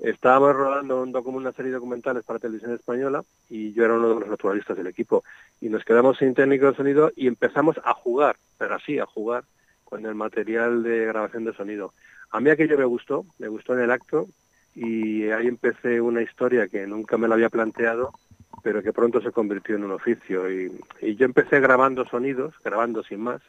estábamos 0.00 0.54
rodando 0.54 1.02
un 1.02 1.14
una 1.34 1.52
serie 1.52 1.70
de 1.70 1.76
documentales 1.76 2.22
para 2.22 2.38
televisión 2.38 2.74
española 2.74 3.24
y 3.50 3.72
yo 3.72 3.84
era 3.84 3.94
uno 3.94 4.14
de 4.14 4.20
los 4.20 4.28
naturalistas 4.28 4.76
del 4.76 4.86
equipo. 4.86 5.24
Y 5.60 5.68
nos 5.68 5.84
quedamos 5.84 6.18
sin 6.18 6.34
técnico 6.34 6.66
de 6.66 6.76
sonido 6.76 7.10
y 7.16 7.26
empezamos 7.26 7.80
a 7.84 7.92
jugar, 7.92 8.36
pero 8.56 8.76
así, 8.76 8.98
a 8.98 9.06
jugar 9.06 9.44
con 9.84 10.06
el 10.06 10.14
material 10.14 10.82
de 10.82 11.06
grabación 11.06 11.44
de 11.44 11.54
sonido. 11.54 11.92
A 12.30 12.40
mí 12.40 12.50
aquello 12.50 12.78
me 12.78 12.84
gustó, 12.84 13.24
me 13.38 13.48
gustó 13.48 13.74
en 13.74 13.80
el 13.80 13.90
acto 13.90 14.26
y 14.74 15.30
ahí 15.30 15.46
empecé 15.46 16.00
una 16.00 16.22
historia 16.22 16.68
que 16.68 16.86
nunca 16.86 17.16
me 17.16 17.28
la 17.28 17.34
había 17.34 17.48
planteado, 17.48 18.12
pero 18.62 18.82
que 18.82 18.92
pronto 18.92 19.20
se 19.20 19.30
convirtió 19.30 19.76
en 19.76 19.84
un 19.84 19.92
oficio. 19.92 20.50
Y, 20.50 20.72
yo 21.16 21.24
empecé 21.24 21.60
grabando 21.60 22.04
sonidos, 22.06 22.54
grabando 22.64 23.02
sin 23.02 23.20
más, 23.20 23.40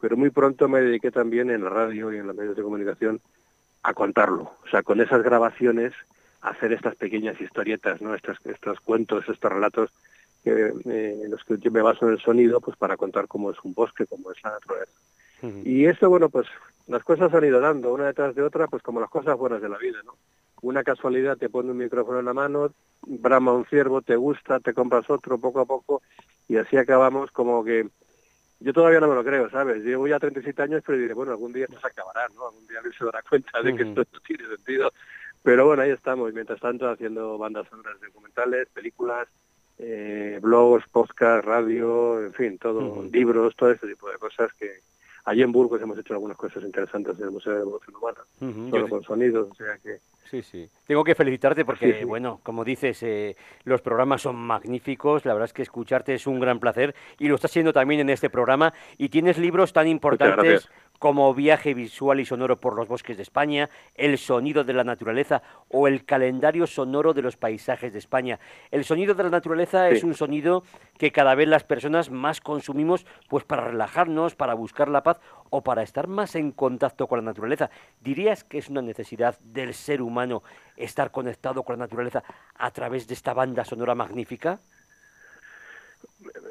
pero 0.00 0.16
muy 0.16 0.30
pronto 0.30 0.68
me 0.68 0.80
dediqué 0.80 1.10
también 1.10 1.50
en 1.50 1.64
la 1.64 1.70
radio 1.70 2.12
y 2.12 2.18
en 2.18 2.26
los 2.26 2.36
medios 2.36 2.56
de 2.56 2.62
comunicación 2.62 3.20
a 3.82 3.94
contarlo. 3.94 4.52
O 4.64 4.68
sea, 4.70 4.82
con 4.82 5.00
esas 5.00 5.22
grabaciones, 5.22 5.92
hacer 6.42 6.72
estas 6.72 6.96
pequeñas 6.96 7.40
historietas, 7.40 8.00
¿no? 8.00 8.14
Estos, 8.14 8.38
estos 8.44 8.80
cuentos, 8.80 9.24
estos 9.28 9.52
relatos 9.52 9.90
que, 10.44 10.50
eh, 10.50 11.20
en 11.24 11.30
los 11.30 11.42
que 11.44 11.58
yo 11.58 11.70
me 11.70 11.82
baso 11.82 12.06
en 12.06 12.12
el 12.12 12.20
sonido, 12.20 12.60
pues 12.60 12.76
para 12.76 12.96
contar 12.96 13.26
cómo 13.26 13.50
es 13.50 13.58
un 13.64 13.74
bosque, 13.74 14.06
cómo 14.06 14.30
es 14.30 14.42
la 14.42 14.50
naturaleza. 14.50 14.92
Y 15.64 15.86
eso, 15.86 16.08
bueno, 16.08 16.28
pues 16.28 16.46
las 16.86 17.02
cosas 17.02 17.34
han 17.34 17.44
ido 17.44 17.58
dando 17.58 17.92
una 17.92 18.06
detrás 18.06 18.32
de 18.36 18.42
otra, 18.42 18.68
pues 18.68 18.80
como 18.80 19.00
las 19.00 19.10
cosas 19.10 19.36
buenas 19.36 19.60
de 19.60 19.68
la 19.68 19.76
vida, 19.76 19.98
¿no? 20.04 20.14
Una 20.62 20.82
casualidad 20.82 21.36
te 21.36 21.50
pone 21.50 21.70
un 21.70 21.76
micrófono 21.76 22.20
en 22.20 22.24
la 22.24 22.34
mano, 22.34 22.72
brama 23.02 23.52
un 23.52 23.66
ciervo, 23.66 24.00
te 24.00 24.16
gusta, 24.16 24.60
te 24.60 24.72
compras 24.72 25.10
otro 25.10 25.38
poco 25.38 25.60
a 25.60 25.66
poco 25.66 26.02
y 26.48 26.56
así 26.56 26.76
acabamos 26.76 27.30
como 27.30 27.64
que 27.64 27.88
yo 28.60 28.72
todavía 28.72 29.00
no 29.00 29.08
me 29.08 29.16
lo 29.16 29.24
creo, 29.24 29.50
¿sabes? 29.50 29.82
Llevo 29.82 30.06
ya 30.06 30.20
37 30.20 30.62
años, 30.62 30.82
pero 30.86 30.96
diré, 30.96 31.14
bueno, 31.14 31.32
algún 31.32 31.52
día 31.52 31.66
se 31.66 31.86
acabará, 31.86 32.28
¿no? 32.34 32.46
Algún 32.46 32.66
día 32.68 32.78
alguien 32.78 32.94
se 32.96 33.04
dará 33.04 33.20
cuenta 33.28 33.60
de 33.60 33.74
que 33.74 33.82
esto, 33.82 34.04
tiene 34.24 34.46
sentido. 34.46 34.92
Pero 35.42 35.66
bueno, 35.66 35.82
ahí 35.82 35.90
estamos, 35.90 36.32
mientras 36.32 36.60
tanto 36.60 36.88
haciendo 36.88 37.36
bandas 37.38 37.66
sonoras 37.68 38.00
documentales, 38.00 38.68
películas, 38.68 39.26
eh, 39.78 40.38
blogs, 40.40 40.86
podcast, 40.88 41.44
radio, 41.44 42.24
en 42.24 42.32
fin, 42.34 42.58
todo, 42.58 43.02
libros, 43.02 43.56
todo 43.56 43.72
ese 43.72 43.88
tipo 43.88 44.08
de 44.08 44.18
cosas 44.18 44.52
que, 44.52 44.82
Allí 45.24 45.42
en 45.42 45.52
Burgos 45.52 45.80
hemos 45.80 45.96
hecho 45.98 46.14
algunas 46.14 46.36
cosas 46.36 46.64
interesantes 46.64 47.16
en 47.18 47.24
el 47.24 47.30
Museo 47.30 47.54
de 47.54 47.60
Evolución 47.60 47.94
Humana, 47.94 48.70
solo 48.70 48.88
con 48.88 49.02
sonidos, 49.04 49.48
o 49.50 49.54
sea 49.54 49.78
que... 49.78 49.98
Sí, 50.28 50.42
sí. 50.42 50.68
Tengo 50.86 51.04
que 51.04 51.14
felicitarte 51.14 51.64
porque, 51.64 52.04
bueno, 52.06 52.40
como 52.42 52.64
dices, 52.64 53.02
eh, 53.02 53.36
los 53.64 53.82
programas 53.82 54.22
son 54.22 54.36
magníficos, 54.36 55.26
la 55.26 55.34
verdad 55.34 55.44
es 55.44 55.52
que 55.52 55.62
escucharte 55.62 56.14
es 56.14 56.26
un 56.26 56.40
gran 56.40 56.58
placer 56.58 56.94
y 57.18 57.28
lo 57.28 57.34
estás 57.34 57.50
haciendo 57.50 57.72
también 57.72 58.00
en 58.00 58.08
este 58.08 58.30
programa 58.30 58.72
y 58.96 59.10
tienes 59.10 59.36
libros 59.36 59.72
tan 59.72 59.86
importantes 59.86 60.70
como 61.02 61.34
Viaje 61.34 61.74
visual 61.74 62.20
y 62.20 62.24
sonoro 62.24 62.60
por 62.60 62.76
los 62.76 62.86
bosques 62.86 63.16
de 63.16 63.24
España, 63.24 63.68
El 63.96 64.18
sonido 64.18 64.62
de 64.62 64.72
la 64.72 64.84
naturaleza 64.84 65.42
o 65.68 65.88
el 65.88 66.04
calendario 66.04 66.64
sonoro 66.64 67.12
de 67.12 67.22
los 67.22 67.36
paisajes 67.36 67.92
de 67.92 67.98
España. 67.98 68.38
El 68.70 68.84
sonido 68.84 69.12
de 69.12 69.24
la 69.24 69.30
naturaleza 69.30 69.88
es 69.88 70.04
un 70.04 70.14
sonido 70.14 70.62
que 70.98 71.10
cada 71.10 71.34
vez 71.34 71.48
las 71.48 71.64
personas 71.64 72.08
más 72.08 72.40
consumimos 72.40 73.04
pues 73.28 73.42
para 73.42 73.64
relajarnos, 73.64 74.36
para 74.36 74.54
buscar 74.54 74.88
la 74.88 75.02
paz 75.02 75.18
o 75.50 75.62
para 75.64 75.82
estar 75.82 76.06
más 76.06 76.36
en 76.36 76.52
contacto 76.52 77.08
con 77.08 77.18
la 77.18 77.24
naturaleza. 77.24 77.68
¿Dirías 78.00 78.44
que 78.44 78.58
es 78.58 78.68
una 78.68 78.80
necesidad 78.80 79.36
del 79.40 79.74
ser 79.74 80.02
humano 80.02 80.44
estar 80.76 81.10
conectado 81.10 81.64
con 81.64 81.80
la 81.80 81.86
naturaleza 81.86 82.22
a 82.54 82.70
través 82.70 83.08
de 83.08 83.14
esta 83.14 83.34
banda 83.34 83.64
sonora 83.64 83.96
magnífica? 83.96 84.60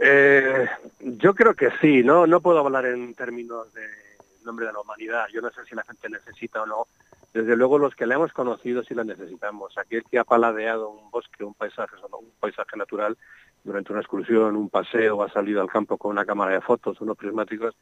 Eh, 0.02 0.68
yo 1.00 1.34
creo 1.34 1.54
que 1.54 1.70
sí, 1.80 2.04
no, 2.04 2.28
no 2.28 2.42
puedo 2.42 2.60
hablar 2.60 2.86
en 2.88 3.14
términos 3.14 3.74
de 3.74 4.11
nombre 4.44 4.66
de 4.66 4.74
la 4.74 4.80
humanidad. 4.80 5.28
Yo 5.32 5.42
no 5.42 5.52
sé 5.52 5.66
si 5.66 5.76
la 5.76 5.84
gente 5.84 6.10
necesita 6.10 6.62
o 6.62 6.66
no. 6.66 6.88
Desde 7.34 7.56
luego 7.56 7.78
los 7.78 7.96
que 7.96 8.06
la 8.06 8.16
hemos 8.16 8.34
conocido 8.34 8.84
sí 8.84 8.94
la 8.94 9.04
necesitamos. 9.04 9.78
Aquel 9.78 10.04
que 10.04 10.20
ha 10.20 10.24
paladeado 10.24 10.90
un 10.90 11.10
bosque, 11.10 11.44
un 11.44 11.54
paisaje, 11.54 11.96
un 12.12 12.32
paisaje 12.40 12.76
natural 12.76 13.18
durante 13.64 13.92
una 13.92 14.02
excursión, 14.02 14.56
un 14.56 14.70
paseo, 14.70 15.24
ha 15.24 15.32
salido 15.32 15.62
al 15.62 15.70
campo 15.70 15.98
con 15.98 16.12
una 16.12 16.26
cámara 16.26 16.54
de 16.54 16.62
fotos, 16.62 17.00
unos 17.00 17.18
prismáticos, 17.18 17.76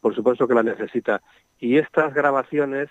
por 0.00 0.14
supuesto 0.14 0.48
que 0.48 0.54
la 0.54 0.62
necesita. 0.62 1.20
Y 1.58 1.76
estas 1.78 2.14
grabaciones, 2.14 2.88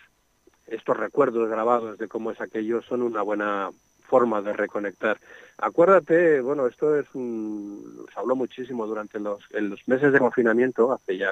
estos 0.68 0.98
recuerdos 0.98 1.50
grabados 1.50 1.98
de 1.98 2.08
cómo 2.08 2.32
es 2.32 2.42
aquello, 2.42 2.82
son 2.82 3.02
una 3.02 3.22
buena 3.22 3.70
forma 4.08 4.42
de 4.42 4.54
reconectar. 4.54 5.18
Acuérdate, 5.58 6.42
bueno, 6.42 6.68
esto 6.68 6.96
es 6.96 7.08
un, 7.14 8.06
se 8.14 8.20
habló 8.20 8.36
muchísimo 8.36 8.86
durante 8.86 9.20
los, 9.20 9.44
en 9.52 9.70
los 9.70 9.88
meses 9.88 10.14
de 10.14 10.20
confinamiento, 10.20 10.92
hace 10.92 11.18
ya 11.18 11.32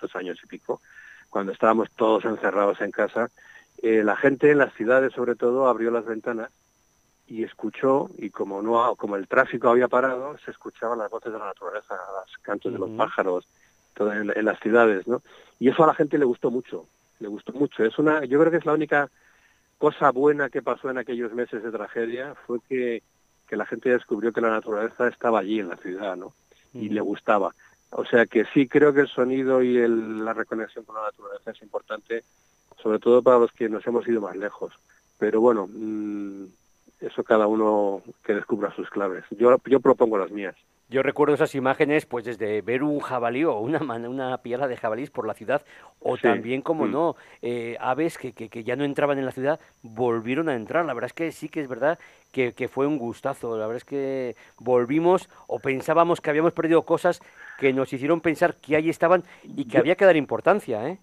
dos 0.00 0.16
años 0.16 0.38
y 0.42 0.46
pico, 0.46 0.80
cuando 1.32 1.52
estábamos 1.52 1.90
todos 1.96 2.26
encerrados 2.26 2.78
en 2.82 2.90
casa, 2.90 3.30
eh, 3.82 4.02
la 4.04 4.16
gente 4.16 4.50
en 4.50 4.58
las 4.58 4.74
ciudades 4.74 5.14
sobre 5.14 5.34
todo 5.34 5.66
abrió 5.66 5.90
las 5.90 6.04
ventanas 6.04 6.50
y 7.26 7.42
escuchó, 7.42 8.10
y 8.18 8.28
como 8.28 8.60
no 8.60 8.94
como 8.96 9.16
el 9.16 9.26
tráfico 9.26 9.70
había 9.70 9.88
parado, 9.88 10.36
se 10.44 10.50
escuchaban 10.50 10.98
las 10.98 11.10
voces 11.10 11.32
de 11.32 11.38
la 11.38 11.46
naturaleza, 11.46 11.94
los 11.94 12.36
cantos 12.42 12.70
de 12.70 12.78
los 12.78 12.90
pájaros, 12.90 13.48
todo 13.94 14.12
en, 14.12 14.44
las 14.44 14.60
ciudades, 14.60 15.08
¿no? 15.08 15.22
Y 15.58 15.70
eso 15.70 15.82
a 15.82 15.86
la 15.86 15.94
gente 15.94 16.18
le 16.18 16.26
gustó 16.26 16.50
mucho, 16.50 16.84
le 17.18 17.28
gustó 17.28 17.54
mucho. 17.54 17.82
Es 17.82 17.98
una, 17.98 18.26
yo 18.26 18.38
creo 18.38 18.50
que 18.50 18.58
es 18.58 18.66
la 18.66 18.74
única 18.74 19.08
cosa 19.78 20.10
buena 20.10 20.50
que 20.50 20.60
pasó 20.60 20.90
en 20.90 20.98
aquellos 20.98 21.32
meses 21.32 21.62
de 21.62 21.70
tragedia, 21.70 22.34
fue 22.46 22.58
que, 22.68 23.02
que 23.48 23.56
la 23.56 23.64
gente 23.64 23.88
descubrió 23.88 24.34
que 24.34 24.42
la 24.42 24.50
naturaleza 24.50 25.08
estaba 25.08 25.38
allí 25.38 25.60
en 25.60 25.70
la 25.70 25.78
ciudad, 25.78 26.14
¿no? 26.14 26.34
Y 26.74 26.90
le 26.90 27.00
gustaba. 27.00 27.54
O 27.92 28.04
sea 28.06 28.26
que 28.26 28.44
sí 28.54 28.66
creo 28.66 28.92
que 28.94 29.02
el 29.02 29.08
sonido 29.08 29.62
y 29.62 29.74
la 29.86 30.32
reconexión 30.32 30.84
con 30.84 30.96
la 30.96 31.02
naturaleza 31.02 31.50
es 31.50 31.62
importante, 31.62 32.24
sobre 32.82 32.98
todo 32.98 33.22
para 33.22 33.38
los 33.38 33.52
que 33.52 33.68
nos 33.68 33.86
hemos 33.86 34.08
ido 34.08 34.20
más 34.20 34.34
lejos. 34.34 34.72
Pero 35.18 35.40
bueno, 35.40 35.68
mm, 35.70 36.44
eso 37.00 37.22
cada 37.22 37.46
uno 37.46 38.02
que 38.24 38.34
descubra 38.34 38.74
sus 38.74 38.88
claves. 38.88 39.24
Yo, 39.30 39.54
yo 39.66 39.80
propongo 39.80 40.16
las 40.16 40.30
mías. 40.30 40.56
Yo 40.92 41.02
recuerdo 41.02 41.34
esas 41.34 41.54
imágenes, 41.54 42.04
pues 42.04 42.26
desde 42.26 42.60
ver 42.60 42.82
un 42.82 43.00
jabalí 43.00 43.44
o 43.44 43.58
una, 43.58 43.78
una 43.80 44.36
piedra 44.42 44.68
de 44.68 44.76
jabalís 44.76 45.08
por 45.08 45.26
la 45.26 45.32
ciudad, 45.32 45.62
o 46.00 46.18
también, 46.18 46.60
como 46.60 46.84
mm. 46.84 46.90
no, 46.90 47.16
eh, 47.40 47.78
aves 47.80 48.18
que, 48.18 48.34
que, 48.34 48.62
ya 48.62 48.76
no 48.76 48.84
entraban 48.84 49.18
en 49.18 49.24
la 49.24 49.32
ciudad, 49.32 49.58
volvieron 49.82 50.50
a 50.50 50.54
entrar. 50.54 50.84
La 50.84 50.92
verdad 50.92 51.06
es 51.06 51.14
que 51.14 51.32
sí 51.32 51.48
que 51.48 51.62
es 51.62 51.68
verdad 51.68 51.98
que, 52.30 52.52
que, 52.52 52.68
fue 52.68 52.86
un 52.86 52.98
gustazo. 52.98 53.56
La 53.56 53.66
verdad 53.66 53.78
es 53.78 53.86
que 53.86 54.36
volvimos 54.58 55.30
o 55.46 55.60
pensábamos 55.60 56.20
que 56.20 56.28
habíamos 56.28 56.52
perdido 56.52 56.82
cosas 56.82 57.22
que 57.58 57.72
nos 57.72 57.90
hicieron 57.90 58.20
pensar 58.20 58.56
que 58.56 58.76
ahí 58.76 58.90
estaban 58.90 59.24
y 59.44 59.64
que 59.64 59.78
había 59.78 59.96
que 59.96 60.04
dar 60.04 60.16
importancia. 60.16 60.86
¿eh? 60.86 60.98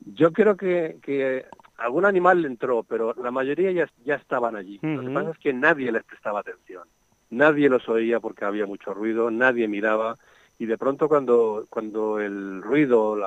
Yo 0.00 0.34
creo 0.34 0.58
que, 0.58 0.98
que 1.00 1.46
algún 1.78 2.04
animal 2.04 2.44
entró, 2.44 2.82
pero 2.82 3.14
la 3.14 3.30
mayoría 3.30 3.72
ya, 3.72 3.88
ya 4.04 4.16
estaban 4.16 4.54
allí. 4.54 4.78
Lo 4.82 5.00
que 5.00 5.14
pasa 5.14 5.30
es 5.30 5.38
que 5.38 5.54
nadie 5.54 5.90
les 5.90 6.04
prestaba 6.04 6.40
atención 6.40 6.82
nadie 7.30 7.68
los 7.68 7.88
oía 7.88 8.20
porque 8.20 8.44
había 8.44 8.66
mucho 8.66 8.94
ruido, 8.94 9.30
nadie 9.30 9.68
miraba 9.68 10.16
y 10.58 10.66
de 10.66 10.78
pronto 10.78 11.08
cuando 11.08 11.66
cuando 11.70 12.18
el 12.18 12.62
ruido, 12.62 13.16
el 13.16 13.22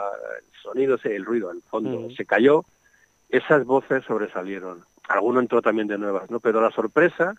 sonido, 0.61 0.97
el 1.03 1.25
ruido, 1.25 1.51
el 1.51 1.61
fondo 1.61 2.09
se 2.15 2.25
cayó, 2.25 2.65
esas 3.29 3.65
voces 3.65 4.03
sobresalieron. 4.05 4.83
alguno 5.07 5.39
entró 5.39 5.61
también 5.61 5.87
de 5.87 5.97
nuevas, 5.97 6.29
¿no? 6.29 6.39
Pero 6.39 6.61
la 6.61 6.71
sorpresa 6.71 7.35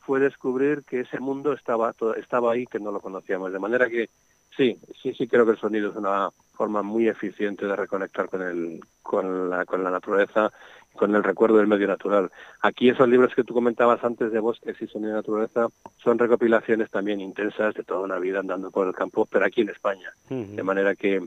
fue 0.00 0.20
descubrir 0.20 0.82
que 0.84 1.00
ese 1.00 1.18
mundo 1.18 1.52
estaba, 1.52 1.94
estaba 2.16 2.52
ahí, 2.52 2.66
que 2.66 2.78
no 2.78 2.92
lo 2.92 3.00
conocíamos. 3.00 3.52
De 3.52 3.58
manera 3.58 3.88
que 3.88 4.08
sí, 4.56 4.78
sí, 5.02 5.12
sí 5.14 5.26
creo 5.26 5.44
que 5.44 5.52
el 5.52 5.58
sonido 5.58 5.90
es 5.90 5.96
una 5.96 6.30
forma 6.54 6.82
muy 6.82 7.08
eficiente 7.08 7.66
de 7.66 7.76
reconectar 7.76 8.28
con, 8.28 8.42
el, 8.42 8.80
con, 9.02 9.50
la, 9.50 9.64
con 9.64 9.82
la 9.82 9.90
naturaleza, 9.90 10.52
con 10.96 11.14
el 11.14 11.22
recuerdo 11.22 11.58
del 11.58 11.66
medio 11.66 11.86
natural. 11.86 12.30
Aquí 12.62 12.88
esos 12.88 13.08
libros 13.08 13.34
que 13.34 13.44
tú 13.44 13.54
comentabas 13.54 14.02
antes 14.02 14.32
de 14.32 14.40
bosques 14.40 14.80
y 14.80 14.86
sonido 14.86 15.10
de 15.10 15.16
naturaleza 15.16 15.68
son 16.02 16.18
recopilaciones 16.18 16.90
también 16.90 17.20
intensas 17.20 17.74
de 17.74 17.84
toda 17.84 18.00
una 18.00 18.18
vida 18.18 18.40
andando 18.40 18.70
por 18.70 18.86
el 18.86 18.94
campo, 18.94 19.26
pero 19.30 19.44
aquí 19.44 19.60
en 19.60 19.70
España. 19.70 20.12
De 20.28 20.62
manera 20.62 20.94
que 20.94 21.22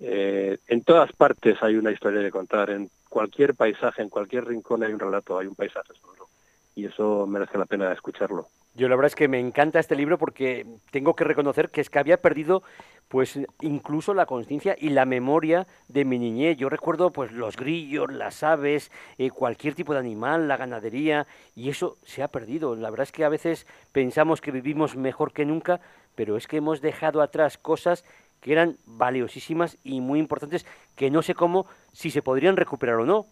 eh, 0.00 0.58
en 0.66 0.82
todas 0.82 1.12
partes 1.12 1.56
hay 1.62 1.76
una 1.76 1.90
historia 1.90 2.20
de 2.20 2.30
contar, 2.30 2.70
en 2.70 2.90
cualquier 3.08 3.54
paisaje, 3.54 4.02
en 4.02 4.10
cualquier 4.10 4.44
rincón 4.44 4.82
hay 4.82 4.92
un 4.92 5.00
relato, 5.00 5.38
hay 5.38 5.46
un 5.46 5.54
paisaje 5.54 5.94
sonoro. 6.00 6.28
Y 6.76 6.84
eso 6.84 7.26
merece 7.26 7.56
la 7.56 7.64
pena 7.64 7.90
escucharlo. 7.90 8.48
Yo 8.74 8.90
la 8.90 8.96
verdad 8.96 9.06
es 9.06 9.14
que 9.14 9.28
me 9.28 9.40
encanta 9.40 9.80
este 9.80 9.96
libro 9.96 10.18
porque 10.18 10.66
tengo 10.90 11.16
que 11.16 11.24
reconocer 11.24 11.70
que 11.70 11.80
es 11.80 11.88
que 11.88 11.98
había 11.98 12.20
perdido 12.20 12.62
pues 13.08 13.40
incluso 13.62 14.12
la 14.12 14.26
conciencia 14.26 14.76
y 14.78 14.90
la 14.90 15.06
memoria 15.06 15.66
de 15.88 16.04
mi 16.04 16.18
niñez. 16.18 16.58
Yo 16.58 16.68
recuerdo 16.68 17.10
pues 17.10 17.32
los 17.32 17.56
grillos, 17.56 18.12
las 18.12 18.42
aves, 18.42 18.92
eh, 19.16 19.30
cualquier 19.30 19.74
tipo 19.74 19.94
de 19.94 20.00
animal, 20.00 20.48
la 20.48 20.58
ganadería 20.58 21.26
y 21.54 21.70
eso 21.70 21.96
se 22.02 22.22
ha 22.22 22.28
perdido. 22.28 22.76
La 22.76 22.90
verdad 22.90 23.04
es 23.04 23.12
que 23.12 23.24
a 23.24 23.30
veces 23.30 23.66
pensamos 23.92 24.42
que 24.42 24.50
vivimos 24.50 24.96
mejor 24.96 25.32
que 25.32 25.46
nunca, 25.46 25.80
pero 26.14 26.36
es 26.36 26.46
que 26.46 26.58
hemos 26.58 26.82
dejado 26.82 27.22
atrás 27.22 27.56
cosas 27.56 28.04
que 28.42 28.52
eran 28.52 28.76
valiosísimas 28.84 29.78
y 29.82 30.02
muy 30.02 30.18
importantes 30.18 30.66
que 30.94 31.10
no 31.10 31.22
sé 31.22 31.34
cómo 31.34 31.66
si 31.92 32.10
se 32.10 32.20
podrían 32.20 32.58
recuperar 32.58 32.96
o 32.96 33.06
no. 33.06 33.26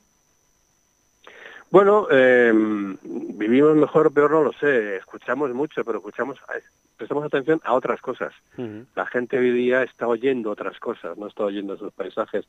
Bueno, 1.71 2.07
eh, 2.11 2.53
vivimos 3.03 3.75
mejor 3.75 4.07
o 4.07 4.11
peor, 4.11 4.31
no 4.31 4.43
lo 4.45 4.53
sé. 4.53 4.97
Escuchamos 4.97 5.53
mucho, 5.53 5.85
pero 5.85 5.99
escuchamos, 5.99 6.39
prestamos 6.97 7.25
atención 7.25 7.61
a 7.65 7.75
otras 7.75 8.01
cosas. 8.01 8.33
La 8.95 9.07
gente 9.07 9.39
hoy 9.39 9.51
día 9.51 9.83
está 9.83 10.07
oyendo 10.07 10.51
otras 10.51 10.79
cosas, 10.79 11.17
no 11.19 11.27
está 11.27 11.45
oyendo 11.45 11.77
sus 11.77 11.93
paisajes. 11.93 12.47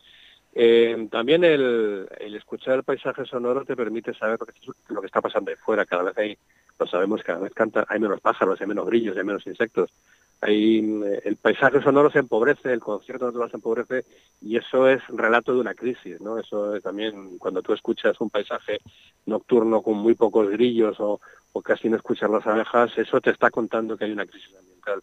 Eh, 0.58 1.10
también 1.12 1.44
el, 1.44 2.08
escuchar 2.20 2.76
el 2.76 2.84
paisaje 2.84 3.26
sonoro 3.26 3.66
te 3.66 3.76
permite 3.76 4.14
saber 4.14 4.40
lo 4.40 4.46
que, 4.46 4.54
lo 4.88 5.02
que 5.02 5.08
está 5.08 5.20
pasando 5.22 5.52
ahí 5.52 5.58
fuera. 5.58 5.86
Cada 5.86 6.04
vez 6.04 6.18
hay, 6.18 6.38
lo 6.80 6.88
sabemos, 6.88 7.22
cada 7.24 7.40
vez 7.40 7.54
canta, 7.54 7.86
hay 7.90 8.00
menos 8.00 8.22
pájaros, 8.22 8.60
hay 8.62 8.68
menos 8.68 8.88
grillos, 8.88 9.18
hay 9.18 9.26
menos 9.26 9.46
insectos. 9.46 9.92
Hay, 10.40 10.80
eh, 10.80 11.22
el 11.26 11.36
paisaje 11.36 11.82
sonoro 11.82 12.10
se 12.10 12.20
empobrece, 12.20 12.72
el 12.72 12.80
concierto 12.80 13.26
natural 13.26 13.50
se 13.50 13.58
empobrece 13.58 14.06
y 14.42 14.56
eso 14.56 14.88
es 14.88 15.06
relato 15.10 15.54
de 15.54 15.60
una 15.60 15.74
crisis, 15.74 16.22
¿no? 16.22 16.38
Eso 16.38 16.80
también 16.80 17.38
cuando 17.38 17.62
tú 17.62 17.74
escuchas 17.74 18.20
un 18.22 18.30
paisaje 18.30 18.80
nocturno 19.26 19.82
con 19.82 19.98
muy 19.98 20.14
pocos 20.16 20.50
grillos 20.50 20.96
o, 21.00 21.20
casi 21.64 21.90
no 21.90 21.96
escuchas 21.96 22.30
las 22.30 22.46
abejas, 22.46 22.98
eso 22.98 23.20
te 23.22 23.32
está 23.32 23.50
contando 23.50 23.98
que 23.98 24.06
hay 24.06 24.12
una 24.12 24.26
crisis 24.26 24.54
ambiental. 24.58 25.02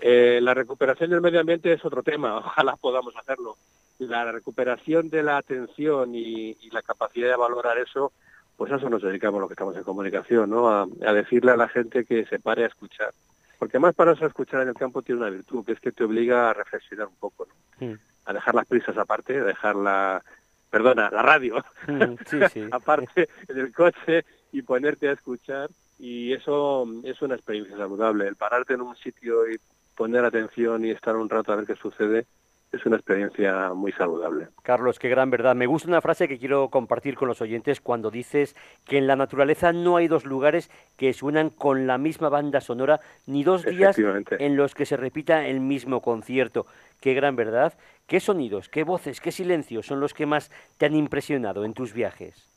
Eh, 0.00 0.40
la 0.42 0.52
recuperación 0.52 1.10
del 1.10 1.20
medio 1.20 1.40
ambiente 1.40 1.72
es 1.72 1.84
otro 1.84 2.02
tema, 2.02 2.36
ojalá 2.44 2.76
podamos 2.76 3.16
hacerlo. 3.16 3.56
La 4.00 4.32
recuperación 4.32 5.10
de 5.10 5.22
la 5.22 5.36
atención 5.36 6.14
y, 6.14 6.56
la 6.72 6.82
capacidad 6.82 7.28
de 7.28 7.36
valorar 7.36 7.78
eso, 7.78 8.12
pues 8.56 8.72
a 8.72 8.76
eso 8.76 8.90
nos 8.90 9.02
dedicamos 9.02 9.40
los 9.40 9.48
que 9.48 9.54
estamos 9.54 9.76
en 9.76 9.84
comunicación, 9.84 10.50
¿no? 10.50 10.68
a 10.68 11.12
decirle 11.12 11.52
a 11.52 11.56
la 11.56 11.68
gente 11.68 12.04
que 12.04 12.24
se 12.26 12.38
pare 12.38 12.64
a 12.64 12.68
escuchar 12.68 13.12
porque 13.60 13.78
más 13.78 13.94
para 13.94 14.12
eso 14.12 14.24
escuchar 14.24 14.62
en 14.62 14.68
el 14.68 14.74
campo 14.74 15.02
tiene 15.02 15.20
una 15.20 15.28
virtud, 15.28 15.66
que 15.66 15.72
es 15.72 15.80
que 15.80 15.92
te 15.92 16.02
obliga 16.02 16.48
a 16.48 16.54
reflexionar 16.54 17.08
un 17.08 17.16
poco, 17.16 17.46
¿no? 17.46 17.98
A 18.24 18.32
dejar 18.32 18.54
las 18.54 18.66
prisas 18.66 18.96
aparte, 18.96 19.38
a 19.38 19.44
dejar 19.44 19.76
la, 19.76 20.22
perdona, 20.70 21.10
la 21.10 21.20
radio 21.20 21.62
aparte 22.72 23.28
del 23.48 23.70
coche 23.74 24.24
y 24.50 24.62
ponerte 24.62 25.10
a 25.10 25.12
escuchar 25.12 25.68
y 25.98 26.32
eso 26.32 26.86
es 27.04 27.20
una 27.20 27.34
experiencia 27.34 27.76
saludable. 27.76 28.28
El 28.28 28.36
pararte 28.36 28.72
en 28.72 28.80
un 28.80 28.96
sitio 28.96 29.46
y 29.46 29.60
poner 29.94 30.24
atención 30.24 30.82
y 30.86 30.90
estar 30.92 31.14
un 31.14 31.28
rato 31.28 31.52
a 31.52 31.56
ver 31.56 31.66
qué 31.66 31.76
sucede 31.76 32.24
es 32.72 32.86
una 32.86 32.96
experiencia 32.96 33.72
muy 33.74 33.92
saludable. 33.92 34.48
Carlos, 34.62 34.98
qué 34.98 35.08
gran 35.08 35.30
verdad. 35.30 35.56
Me 35.56 35.66
gusta 35.66 35.88
una 35.88 36.00
frase 36.00 36.28
que 36.28 36.38
quiero 36.38 36.68
compartir 36.68 37.16
con 37.16 37.28
los 37.28 37.40
oyentes 37.40 37.80
cuando 37.80 38.10
dices 38.10 38.54
que 38.86 38.98
en 38.98 39.06
la 39.06 39.16
naturaleza 39.16 39.72
no 39.72 39.96
hay 39.96 40.06
dos 40.06 40.24
lugares 40.24 40.70
que 40.96 41.12
suenan 41.12 41.50
con 41.50 41.86
la 41.86 41.98
misma 41.98 42.28
banda 42.28 42.60
sonora, 42.60 43.00
ni 43.26 43.42
dos 43.42 43.64
días 43.64 43.96
en 43.98 44.56
los 44.56 44.74
que 44.74 44.86
se 44.86 44.96
repita 44.96 45.46
el 45.46 45.60
mismo 45.60 46.00
concierto. 46.00 46.66
Qué 47.00 47.14
gran 47.14 47.34
verdad. 47.34 47.74
¿Qué 48.06 48.20
sonidos, 48.20 48.68
qué 48.68 48.82
voces, 48.84 49.20
qué 49.20 49.30
silencios 49.30 49.86
son 49.86 50.00
los 50.00 50.14
que 50.14 50.26
más 50.26 50.50
te 50.78 50.86
han 50.86 50.94
impresionado 50.94 51.64
en 51.64 51.74
tus 51.74 51.92
viajes? 51.92 52.48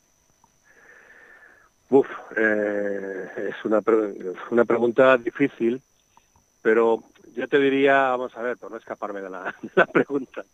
Uf, 1.90 2.08
eh, 2.36 3.50
es 3.50 3.64
una, 3.64 3.80
una 4.50 4.64
pregunta 4.64 5.16
difícil, 5.16 5.80
pero 6.60 7.04
yo 7.34 7.48
te 7.48 7.58
diría, 7.58 8.10
vamos 8.10 8.36
a 8.36 8.42
ver, 8.42 8.56
por 8.56 8.70
no 8.70 8.76
escaparme 8.76 9.20
de 9.20 9.30
la, 9.30 9.54
pregunta, 9.92 10.44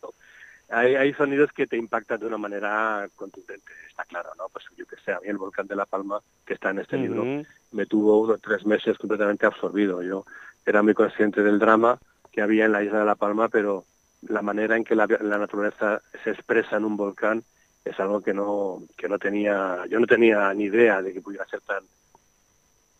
hay, 0.68 1.12
sonidos 1.14 1.52
que 1.52 1.66
te 1.66 1.76
impactan 1.76 2.20
de 2.20 2.26
una 2.26 2.38
manera 2.38 3.08
contundente, 3.16 3.72
está 3.88 4.04
claro, 4.04 4.30
¿no? 4.38 4.48
Pues 4.52 4.64
yo 4.76 4.86
que 4.86 4.96
sé, 5.04 5.12
a 5.12 5.20
mí 5.20 5.28
el 5.28 5.36
volcán 5.36 5.66
de 5.66 5.74
La 5.74 5.86
Palma, 5.86 6.20
que 6.46 6.54
está 6.54 6.70
en 6.70 6.78
este 6.78 6.96
libro, 6.96 7.24
me 7.72 7.86
tuvo 7.86 8.20
unos 8.20 8.40
tres 8.40 8.64
meses 8.64 8.96
completamente 8.96 9.46
absorbido. 9.46 10.00
Yo 10.02 10.24
era 10.64 10.82
muy 10.82 10.94
consciente 10.94 11.42
del 11.42 11.58
drama 11.58 11.98
que 12.30 12.40
había 12.40 12.66
en 12.66 12.72
la 12.72 12.84
isla 12.84 13.00
de 13.00 13.04
La 13.04 13.16
Palma, 13.16 13.48
pero 13.48 13.84
la 14.28 14.42
manera 14.42 14.76
en 14.76 14.84
que 14.84 14.94
la, 14.94 15.06
la 15.06 15.38
naturaleza 15.38 16.00
se 16.22 16.30
expresa 16.30 16.76
en 16.76 16.84
un 16.84 16.96
volcán 16.96 17.42
es 17.84 17.98
algo 17.98 18.20
que 18.20 18.34
no, 18.34 18.82
que 18.96 19.08
no 19.08 19.18
tenía, 19.18 19.84
yo 19.88 19.98
no 19.98 20.06
tenía 20.06 20.52
ni 20.54 20.64
idea 20.64 21.02
de 21.02 21.12
que 21.12 21.20
pudiera 21.20 21.46
ser 21.46 21.60
tan, 21.62 21.82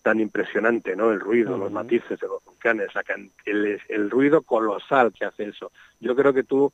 tan 0.03 0.21
impresionante, 0.21 0.97
¿no? 0.97 1.11
El 1.11 1.21
ruido, 1.21 1.59
los 1.59 1.71
matices 1.71 2.19
de 2.19 2.27
los 2.27 2.43
volcanes, 2.45 2.89
el, 3.45 3.81
el, 3.89 4.11
ruido 4.11 4.43
colosal 4.43 5.13
que 5.13 5.27
hace 5.27 5.45
eso. 5.45 5.73
Yo 6.01 6.17
creo 6.17 6.33
que 6.33 6.45
tú 6.45 6.73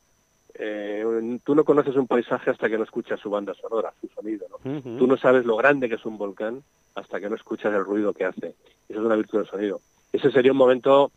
eh, 0.53 1.39
tú 1.43 1.53
no 1.53 1.63
conoces 1.63 1.95
un 1.95 2.07
paisaje 2.07 2.49
hasta 2.49 2.69
que 2.69 2.77
no 2.77 2.83
escuchas 2.83 3.19
su 3.19 3.29
banda 3.29 3.53
sonora, 3.53 3.93
su 4.01 4.07
sonido, 4.07 4.47
¿no? 4.49 4.81
Tú 4.97 5.05
no 5.05 5.17
sabes 5.17 5.45
lo 5.45 5.55
grande 5.55 5.89
que 5.89 5.95
es 5.95 6.05
un 6.05 6.17
volcán 6.17 6.63
hasta 6.95 7.19
que 7.19 7.29
no 7.29 7.35
escuchas 7.35 7.73
el 7.73 7.85
ruido 7.85 8.13
que 8.13 8.25
hace. 8.25 8.55
Eso 8.89 8.99
es 8.99 9.05
una 9.05 9.15
virtud 9.15 9.39
del 9.39 9.47
sonido. 9.47 9.81
Ese 10.11 10.31
sería 10.31 10.51
un 10.51 10.57
momento, 10.57 11.11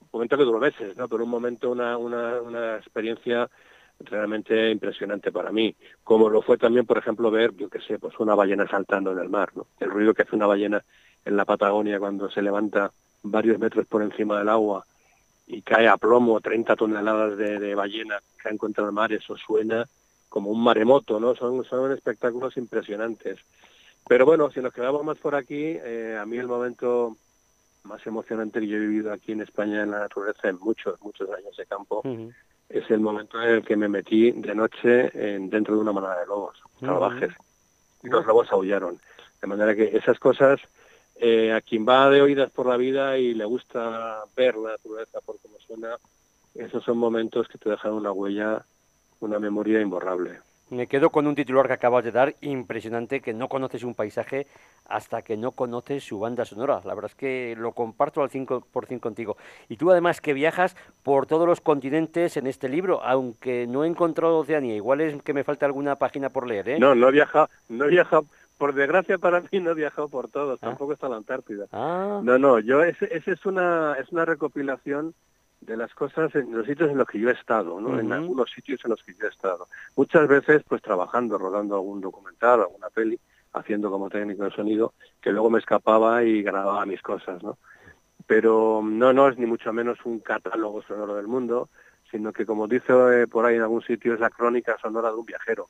un 0.00 0.08
momento 0.12 0.36
que 0.36 0.44
duró 0.44 0.58
meses, 0.58 0.96
¿no? 0.96 1.08
Pero 1.08 1.24
un 1.24 1.30
momento, 1.30 1.70
una, 1.70 1.96
una, 1.96 2.40
una 2.40 2.76
experiencia 2.76 3.48
realmente 4.00 4.70
impresionante 4.70 5.30
para 5.30 5.52
mí, 5.52 5.74
como 6.02 6.28
lo 6.28 6.42
fue 6.42 6.56
también, 6.56 6.86
por 6.86 6.98
ejemplo, 6.98 7.30
ver, 7.30 7.54
yo 7.56 7.68
qué 7.68 7.80
sé, 7.80 7.98
pues 7.98 8.18
una 8.18 8.34
ballena 8.34 8.66
saltando 8.66 9.12
en 9.12 9.18
el 9.18 9.28
mar, 9.28 9.50
¿no? 9.54 9.66
El 9.78 9.90
ruido 9.90 10.14
que 10.14 10.22
hace 10.22 10.34
una 10.36 10.46
ballena 10.46 10.82
en 11.24 11.36
la 11.36 11.44
Patagonia 11.44 11.98
cuando 11.98 12.30
se 12.30 12.42
levanta 12.42 12.92
varios 13.22 13.58
metros 13.58 13.86
por 13.86 14.02
encima 14.02 14.38
del 14.38 14.48
agua 14.48 14.84
y 15.46 15.62
cae 15.62 15.88
a 15.88 15.96
plomo 15.96 16.40
30 16.40 16.76
toneladas 16.76 17.36
de, 17.36 17.74
ballena 17.74 18.20
que 18.40 18.48
ha 18.48 18.52
encontrado 18.52 18.88
el 18.88 18.94
mar, 18.94 19.12
eso 19.12 19.36
suena 19.36 19.86
como 20.28 20.50
un 20.50 20.62
maremoto, 20.62 21.18
¿no? 21.18 21.34
Son, 21.34 21.64
son 21.64 21.90
espectáculos 21.90 22.56
impresionantes. 22.56 23.40
Pero 24.06 24.24
bueno, 24.24 24.50
si 24.50 24.60
nos 24.60 24.72
quedamos 24.72 25.04
más 25.04 25.18
por 25.18 25.34
aquí, 25.34 25.76
eh, 25.76 26.16
a 26.20 26.24
mí 26.24 26.38
el 26.38 26.46
momento 26.46 27.16
más 27.82 28.06
emocionante 28.06 28.60
que 28.60 28.68
yo 28.68 28.76
he 28.76 28.80
vivido 28.80 29.12
aquí 29.12 29.32
en 29.32 29.40
España 29.40 29.82
en 29.82 29.90
la 29.90 30.00
naturaleza 30.00 30.48
en 30.48 30.58
muchos, 30.60 31.00
muchos 31.00 31.28
años 31.30 31.56
de 31.56 31.66
campo, 31.66 32.02
es 32.68 32.88
el 32.90 33.00
momento 33.00 33.42
en 33.42 33.48
el 33.48 33.64
que 33.64 33.76
me 33.76 33.88
metí 33.88 34.30
de 34.30 34.54
noche 34.54 35.10
en, 35.14 35.50
dentro 35.50 35.74
de 35.74 35.80
una 35.80 35.92
manada 35.92 36.20
de 36.20 36.26
lobos 36.26 36.56
salvajes. 36.78 37.32
Y 38.02 38.08
los 38.08 38.24
lobos 38.24 38.50
aullaron. 38.52 39.00
De 39.40 39.46
manera 39.46 39.74
que 39.74 39.96
esas 39.96 40.18
cosas 40.18 40.60
eh, 41.22 41.52
a 41.52 41.60
quien 41.60 41.86
va 41.86 42.08
de 42.08 42.22
oídas 42.22 42.50
por 42.50 42.66
la 42.66 42.78
vida 42.78 43.18
y 43.18 43.34
le 43.34 43.44
gusta 43.44 44.22
ver 44.34 44.56
la 44.56 44.70
naturaleza 44.70 45.20
por 45.20 45.38
cómo 45.40 45.58
suena, 45.58 45.98
esos 46.54 46.82
son 46.82 46.96
momentos 46.96 47.46
que 47.46 47.58
te 47.58 47.68
dejan 47.68 47.92
una 47.92 48.10
huella, 48.10 48.64
una 49.20 49.38
memoria 49.38 49.82
imborrable. 49.82 50.38
Me 50.70 50.86
quedo 50.86 51.10
con 51.10 51.26
un 51.26 51.34
titular 51.34 51.66
que 51.66 51.74
acabas 51.74 52.04
de 52.04 52.12
dar, 52.12 52.36
impresionante, 52.40 53.20
que 53.20 53.34
no 53.34 53.48
conoces 53.48 53.82
un 53.82 53.94
paisaje 53.94 54.46
hasta 54.86 55.20
que 55.20 55.36
no 55.36 55.50
conoces 55.50 56.04
su 56.04 56.18
banda 56.20 56.44
sonora. 56.46 56.80
La 56.84 56.94
verdad 56.94 57.10
es 57.10 57.16
que 57.16 57.54
lo 57.58 57.72
comparto 57.72 58.22
al 58.22 58.30
100% 58.30 59.00
contigo. 59.00 59.36
Y 59.68 59.76
tú 59.76 59.90
además 59.90 60.20
que 60.20 60.32
viajas 60.32 60.74
por 61.02 61.26
todos 61.26 61.46
los 61.46 61.60
continentes 61.60 62.36
en 62.36 62.46
este 62.46 62.68
libro, 62.68 63.02
aunque 63.02 63.66
no 63.66 63.84
he 63.84 63.88
encontrado 63.88 64.38
Oceanía, 64.38 64.76
igual 64.76 65.00
es 65.00 65.20
que 65.22 65.34
me 65.34 65.44
falta 65.44 65.66
alguna 65.66 65.96
página 65.96 66.30
por 66.30 66.46
leer, 66.46 66.68
¿eh? 66.68 66.78
No, 66.78 66.94
no 66.94 67.08
he 67.08 67.12
viajado, 67.12 67.50
no 67.68 67.84
he 67.84 67.88
viajado 67.88 68.24
por 68.60 68.74
desgracia 68.74 69.16
para 69.16 69.40
mí 69.40 69.58
no 69.58 69.70
he 69.70 69.74
viajado 69.74 70.10
por 70.10 70.28
todos, 70.28 70.58
ah. 70.62 70.66
tampoco 70.66 70.92
está 70.92 71.08
la 71.08 71.16
Antártida. 71.16 71.64
Ah. 71.72 72.20
No, 72.22 72.38
no, 72.38 72.58
yo 72.58 72.82
ese, 72.82 73.08
es 73.10 73.46
una 73.46 73.94
es 73.94 74.12
una 74.12 74.26
recopilación 74.26 75.14
de 75.62 75.78
las 75.78 75.94
cosas 75.94 76.34
en 76.34 76.54
los 76.54 76.66
sitios 76.66 76.90
en 76.90 76.98
los 76.98 77.08
que 77.08 77.18
yo 77.18 77.30
he 77.30 77.32
estado, 77.32 77.80
¿no? 77.80 77.98
En 77.98 78.12
algunos 78.12 78.50
sitios 78.50 78.78
en 78.84 78.90
los 78.90 79.02
que 79.02 79.14
yo 79.14 79.24
he 79.24 79.30
estado. 79.30 79.66
Muchas 79.96 80.28
veces 80.28 80.62
pues 80.68 80.82
trabajando, 80.82 81.38
rodando 81.38 81.74
algún 81.74 82.02
documental, 82.02 82.60
alguna 82.60 82.90
peli, 82.90 83.18
haciendo 83.54 83.90
como 83.90 84.10
técnico 84.10 84.44
de 84.44 84.50
sonido, 84.50 84.92
que 85.22 85.32
luego 85.32 85.48
me 85.48 85.58
escapaba 85.58 86.22
y 86.22 86.42
grababa 86.42 86.84
mis 86.84 87.00
cosas, 87.00 87.42
¿no? 87.42 87.56
Pero 88.26 88.82
no, 88.84 89.14
no 89.14 89.28
es 89.28 89.38
ni 89.38 89.46
mucho 89.46 89.72
menos 89.72 89.98
un 90.04 90.20
catálogo 90.20 90.82
sonoro 90.82 91.14
del 91.14 91.28
mundo, 91.28 91.70
sino 92.10 92.30
que 92.34 92.44
como 92.44 92.68
dice 92.68 92.92
eh, 93.22 93.26
por 93.26 93.46
ahí 93.46 93.56
en 93.56 93.62
algún 93.62 93.82
sitio 93.82 94.12
es 94.12 94.20
la 94.20 94.28
crónica 94.28 94.76
sonora 94.82 95.08
de 95.08 95.16
un 95.16 95.24
viajero 95.24 95.68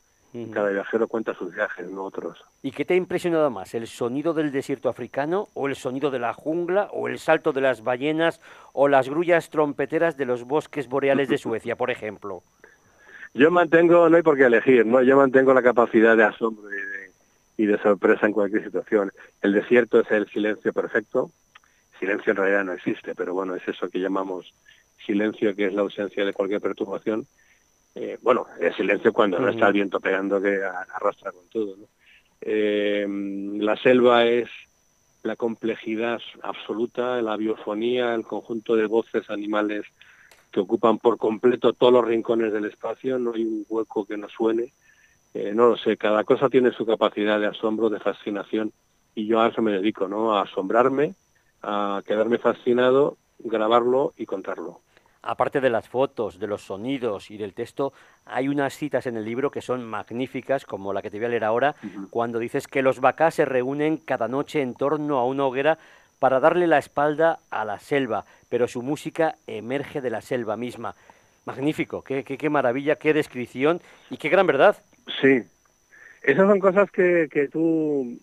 Cada 0.53 0.71
viajero 0.71 1.09
cuenta 1.09 1.35
sus 1.35 1.53
viajes, 1.53 1.91
no 1.91 2.05
otros. 2.05 2.45
¿Y 2.63 2.71
qué 2.71 2.85
te 2.85 2.95
ha 2.95 2.97
impresionado 2.97 3.51
más? 3.51 3.75
¿El 3.75 3.89
sonido 3.89 4.33
del 4.33 4.53
desierto 4.53 4.89
africano 4.89 5.49
o 5.55 5.67
el 5.67 5.75
sonido 5.75 6.13
de 6.13 6.21
la 6.21 6.33
jungla 6.33 6.89
o 6.93 7.09
el 7.09 7.19
salto 7.19 7.53
de 7.53 7.61
las 7.61 7.83
ballenas 7.83 8.41
o 8.73 8.87
las 8.87 9.09
grullas 9.09 9.51
trompeteras 9.51 10.17
de 10.17 10.27
los 10.27 10.45
bosques 10.45 10.89
boreales 10.89 11.29
de 11.29 11.39
Suecia, 11.39 11.75
por 11.75 11.91
ejemplo? 11.91 12.45
Yo 13.35 13.51
mantengo, 13.51 14.09
no 14.09 14.17
hay 14.17 14.23
por 14.23 14.37
qué 14.37 14.45
elegir, 14.45 14.87
¿no? 14.87 15.03
Yo 15.03 15.17
mantengo 15.17 15.53
la 15.53 15.63
capacidad 15.63 16.17
de 16.17 16.25
asombro 16.25 16.69
y 16.71 16.77
de, 16.77 17.11
y 17.57 17.67
de 17.67 17.79
sorpresa 17.79 18.27
en 18.27 18.33
cualquier 18.33 18.63
situación. 18.63 19.13
El 19.43 19.53
desierto 19.53 19.99
es 19.99 20.11
el 20.13 20.29
silencio 20.29 20.73
perfecto. 20.73 21.31
Silencio 21.99 22.31
en 22.31 22.37
realidad 22.37 22.65
no 22.65 22.73
existe, 22.73 23.17
pero 23.17 23.35
bueno, 23.35 23.57
es 23.57 23.67
eso 23.67 23.89
que 23.89 23.99
llamamos 23.99 24.55
silencio, 25.05 25.57
que 25.57 25.67
es 25.67 25.75
la 25.75 25.83
ausencia 25.83 26.25
de 26.25 26.33
cualquier 26.33 26.61
perturbación 26.61 27.27
eh, 27.95 28.19
bueno, 28.23 28.47
el 28.61 28.75
silencio 28.75 29.13
cuando 29.13 29.39
no 29.39 29.49
está 29.49 29.67
el 29.67 29.73
viento 29.73 30.01
pegando 30.01 30.41
que 30.41 30.61
arrastra 30.63 31.33
con 31.33 31.49
todo. 31.49 31.77
Eh, 32.41 33.07
la 33.59 33.77
selva 33.77 34.25
es 34.25 34.49
la 35.23 35.37
complejidad 35.37 36.21
absoluta, 36.43 37.21
la 37.21 37.37
biofonía, 37.37 38.15
el 38.15 38.25
conjunto 38.25 38.77
de 38.77 38.87
voces 38.87 39.29
animales 39.29 39.85
que 40.51 40.61
ocupan 40.61 40.99
por 40.99 41.19
completo 41.19 41.73
todos 41.73 41.93
los 41.93 42.05
rincones 42.05 42.53
del 42.53 42.65
espacio, 42.65 43.19
no 43.19 43.35
hay 43.35 43.45
un 43.45 43.67
hueco 43.69 44.05
que 44.05 44.17
no 44.17 44.29
suene. 44.29 44.73
Eh, 45.35 45.53
no 45.55 45.69
lo 45.69 45.77
sé, 45.77 45.97
cada 45.97 46.25
cosa 46.25 46.49
tiene 46.49 46.73
su 46.73 46.85
capacidad 46.85 47.39
de 47.39 47.47
asombro, 47.47 47.89
de 47.89 48.01
fascinación, 48.01 48.73
y 49.15 49.27
yo 49.27 49.41
a 49.41 49.49
eso 49.49 49.63
me 49.63 49.73
dedico, 49.73 50.09
¿no? 50.09 50.37
A 50.37 50.43
asombrarme, 50.43 51.15
a 51.63 52.03
quedarme 52.05 52.39
fascinado, 52.39 53.17
grabarlo 53.39 54.13
y 54.17 54.27
contarlo 54.27 54.81
aparte 55.23 55.61
de 55.61 55.71
las 55.71 55.89
fotos, 55.89 56.39
de 56.39 56.47
los 56.47 56.63
sonidos 56.63 57.31
y 57.31 57.37
del 57.37 57.55
texto, 57.55 57.93
hay 58.25 58.49
unas 58.49 58.77
citas 58.77 59.07
en 59.07 59.17
el 59.17 59.25
libro 59.25 59.51
que 59.51 59.61
son 59.61 59.85
magníficas, 59.85 60.65
como 60.65 60.93
la 60.93 61.03
que 61.03 61.11
te 61.11 61.19
voy 61.19 61.27
a 61.27 61.31
leer 61.31 61.45
ahora, 61.45 61.75
cuando 62.11 62.39
dices 62.39 62.67
que 62.67 62.83
los 62.83 63.01
vacás 63.01 63.35
se 63.35 63.45
reúnen 63.45 63.99
cada 63.99 64.29
noche 64.29 64.63
en 64.63 64.75
torno 64.75 65.19
a 65.19 65.27
una 65.27 65.45
hoguera 65.45 65.79
para 66.19 66.41
darle 66.41 66.67
la 66.67 66.79
espalda 66.79 67.39
a 67.51 67.65
la 67.65 67.79
selva, 67.79 68.25
pero 68.49 68.69
su 68.69 68.83
música 68.83 69.37
emerge 69.47 70.01
de 70.01 70.11
la 70.11 70.21
selva 70.21 70.57
misma. 70.57 70.95
Magnífico, 71.47 72.03
qué, 72.03 72.23
qué, 72.25 72.51
maravilla, 72.51 72.97
qué 72.97 73.15
descripción 73.15 73.81
y 74.11 74.19
qué 74.19 74.29
gran 74.29 74.47
verdad. 74.47 74.77
Sí, 75.21 75.43
esas 76.23 76.47
son 76.47 76.61
cosas 76.61 76.91
que, 76.91 77.29
que 77.31 77.49
tú 77.49 78.19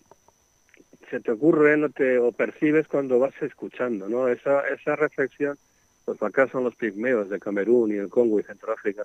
se 1.10 1.20
te 1.20 1.32
ocurren 1.32 1.84
o, 1.84 1.88
te, 1.88 2.18
o 2.18 2.32
percibes 2.32 2.86
cuando 2.86 3.18
vas 3.18 3.34
escuchando, 3.42 4.08
¿no? 4.08 4.28
Esa, 4.28 4.60
esa 4.68 4.94
reflexión 4.94 5.58
los 6.08 6.18
vacas 6.18 6.50
son 6.50 6.64
los 6.64 6.74
pigmeos 6.74 7.28
de 7.28 7.38
Camerún 7.38 7.92
y 7.92 7.96
el 7.96 8.08
Congo 8.08 8.40
y 8.40 8.42
Centroáfrica. 8.42 9.04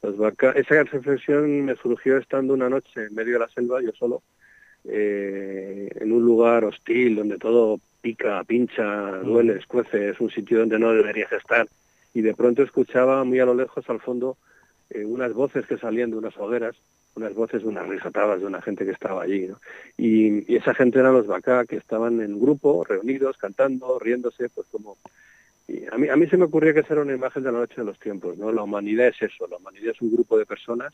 Los 0.00 0.14
esa 0.54 0.84
reflexión 0.84 1.64
me 1.64 1.74
surgió 1.74 2.18
estando 2.18 2.54
una 2.54 2.70
noche 2.70 3.06
en 3.06 3.14
medio 3.14 3.34
de 3.34 3.38
la 3.40 3.48
selva, 3.48 3.82
yo 3.82 3.90
solo, 3.92 4.22
eh, 4.84 5.88
en 5.92 6.12
un 6.12 6.24
lugar 6.24 6.64
hostil 6.64 7.16
donde 7.16 7.38
todo 7.38 7.80
pica, 8.00 8.44
pincha, 8.44 9.18
duele, 9.18 9.54
escuece, 9.54 10.10
es 10.10 10.20
un 10.20 10.30
sitio 10.30 10.60
donde 10.60 10.78
no 10.78 10.92
deberías 10.92 11.32
estar. 11.32 11.66
Y 12.14 12.20
de 12.20 12.34
pronto 12.34 12.62
escuchaba 12.62 13.24
muy 13.24 13.40
a 13.40 13.46
lo 13.46 13.54
lejos, 13.54 13.90
al 13.90 14.00
fondo, 14.00 14.36
eh, 14.90 15.04
unas 15.04 15.32
voces 15.32 15.66
que 15.66 15.78
salían 15.78 16.12
de 16.12 16.18
unas 16.18 16.36
hogueras, 16.36 16.76
unas 17.16 17.34
voces, 17.34 17.64
unas 17.64 17.88
risatadas 17.88 18.38
de 18.38 18.46
una 18.46 18.62
gente 18.62 18.84
que 18.84 18.92
estaba 18.92 19.24
allí. 19.24 19.50
Y, 19.98 20.52
y, 20.52 20.56
esa 20.56 20.74
gente 20.74 21.00
eran 21.00 21.14
los 21.14 21.26
vacá, 21.26 21.64
que 21.64 21.76
estaban 21.76 22.20
en 22.20 22.38
grupo, 22.38 22.84
reunidos, 22.84 23.36
cantando, 23.36 23.98
riéndose, 23.98 24.48
pues 24.50 24.68
como 24.70 24.96
a 25.92 25.98
mí, 25.98 26.08
a 26.08 26.16
mí 26.16 26.26
se 26.28 26.36
me 26.36 26.44
ocurría 26.44 26.72
que 26.72 26.80
esa 26.80 26.94
una 26.94 27.14
imagen 27.14 27.42
de 27.42 27.52
la 27.52 27.58
noche 27.58 27.74
de 27.76 27.84
los 27.84 27.98
tiempos, 27.98 28.36
¿no? 28.38 28.52
La 28.52 28.62
humanidad 28.62 29.08
es 29.08 29.20
eso, 29.22 29.46
la 29.48 29.56
humanidad 29.56 29.90
es 29.94 30.00
un 30.00 30.12
grupo 30.12 30.38
de 30.38 30.46
personas 30.46 30.92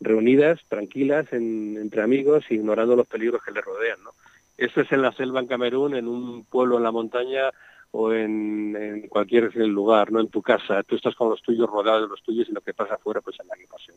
reunidas, 0.00 0.60
tranquilas, 0.68 1.32
entre 1.32 2.02
amigos, 2.02 2.44
ignorando 2.50 2.96
los 2.96 3.06
peligros 3.06 3.42
que 3.42 3.52
le 3.52 3.60
rodean, 3.60 4.02
¿no? 4.02 4.10
Eso 4.56 4.80
es 4.80 4.92
en 4.92 5.02
la 5.02 5.12
selva 5.12 5.40
en 5.40 5.46
Camerún, 5.46 5.96
en 5.96 6.06
un 6.06 6.44
pueblo 6.44 6.76
en 6.76 6.84
la 6.84 6.92
montaña 6.92 7.50
o 7.90 8.12
en, 8.12 9.06
cualquier 9.08 9.54
lugar, 9.56 10.12
no 10.12 10.20
en 10.20 10.28
tu 10.28 10.42
casa. 10.42 10.82
Tú 10.82 10.96
estás 10.96 11.14
con 11.14 11.30
los 11.30 11.42
tuyos, 11.42 11.68
rodeados 11.68 12.02
de 12.02 12.08
los 12.08 12.22
tuyos 12.22 12.48
y 12.48 12.52
lo 12.52 12.60
que 12.60 12.74
pasa 12.74 12.94
afuera, 12.94 13.20
pues 13.20 13.38
en 13.40 13.48
la 13.48 13.54
equipación. 13.54 13.96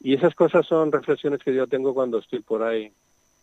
Y 0.00 0.14
esas 0.14 0.34
cosas 0.34 0.66
son 0.66 0.92
reflexiones 0.92 1.40
que 1.42 1.54
yo 1.54 1.66
tengo 1.66 1.94
cuando 1.94 2.18
estoy 2.18 2.40
por 2.40 2.62
ahí 2.62 2.92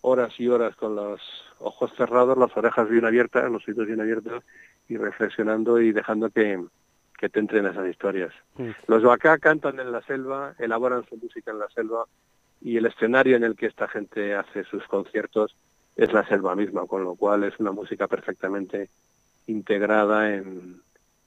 horas 0.01 0.33
y 0.39 0.47
horas 0.47 0.75
con 0.75 0.95
los 0.95 1.21
ojos 1.59 1.91
cerrados, 1.97 2.37
las 2.37 2.55
orejas 2.55 2.89
bien 2.89 3.05
abiertas, 3.05 3.49
los 3.51 3.67
oídos 3.67 3.87
bien 3.87 4.01
abiertos 4.01 4.43
y 4.87 4.97
reflexionando 4.97 5.79
y 5.79 5.91
dejando 5.91 6.29
que, 6.29 6.63
que 7.17 7.29
te 7.29 7.39
entren 7.39 7.65
esas 7.65 7.87
historias. 7.87 8.33
Mm. 8.55 8.69
Los 8.87 9.03
Bacá 9.03 9.37
cantan 9.37 9.79
en 9.79 9.91
la 9.91 10.01
selva, 10.03 10.55
elaboran 10.59 11.05
su 11.07 11.17
música 11.17 11.51
en 11.51 11.59
la 11.59 11.69
selva 11.69 12.05
y 12.61 12.77
el 12.77 12.85
escenario 12.85 13.35
en 13.35 13.43
el 13.43 13.55
que 13.55 13.67
esta 13.67 13.87
gente 13.87 14.35
hace 14.35 14.63
sus 14.65 14.85
conciertos 14.87 15.55
es 15.95 16.13
la 16.13 16.25
selva 16.27 16.55
misma, 16.55 16.85
con 16.85 17.03
lo 17.03 17.15
cual 17.15 17.43
es 17.43 17.59
una 17.59 17.71
música 17.71 18.07
perfectamente 18.07 18.89
integrada 19.47 20.33
en, 20.33 20.81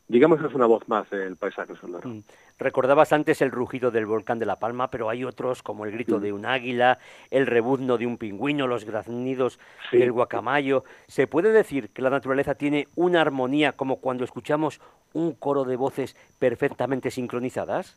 digamos 0.09 0.41
que 0.41 0.47
es 0.47 0.55
una 0.55 0.67
voz 0.67 0.87
más 0.89 1.09
del 1.11 1.37
paisaje 1.37 1.75
sonoro. 1.77 2.09
Mm. 2.09 2.23
Recordabas 2.59 3.13
antes 3.13 3.43
el 3.43 3.51
rugido 3.51 3.91
del 3.91 4.07
volcán 4.07 4.39
de 4.39 4.47
La 4.47 4.59
Palma, 4.59 4.91
pero 4.91 5.09
hay 5.09 5.25
otros 5.25 5.63
como 5.63 5.85
el 5.85 5.93
grito 5.93 6.21
de 6.21 6.33
un 6.33 6.47
águila, 6.47 6.99
el 7.31 7.47
rebuzno 7.47 7.99
de 7.99 8.07
un 8.07 8.19
pingüino, 8.19 8.67
los 8.67 8.85
graznidos 8.85 9.59
del 9.91 10.13
guacamayo. 10.13 10.85
¿Se 11.09 11.27
puede 11.27 11.51
decir 11.51 11.91
que 11.91 12.03
la 12.03 12.11
naturaleza 12.11 12.55
tiene 12.55 12.89
una 12.95 13.21
armonía 13.21 13.73
como 13.73 13.97
cuando 13.97 14.25
escuchamos 14.25 14.81
un 15.13 15.33
coro 15.33 15.65
de 15.65 15.77
voces 15.77 16.17
perfectamente 16.39 17.11
sincronizadas? 17.11 17.97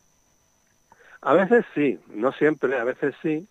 A 1.21 1.33
veces 1.33 1.65
sí, 1.73 1.99
no 2.13 2.31
siempre, 2.31 2.77
a 2.79 2.83
veces 2.83 3.15
sí, 3.21 3.47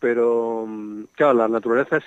pero 0.00 0.64
mm, 0.66 1.04
claro, 1.14 1.34
la 1.34 1.48
naturaleza 1.48 1.98
es, 1.98 2.04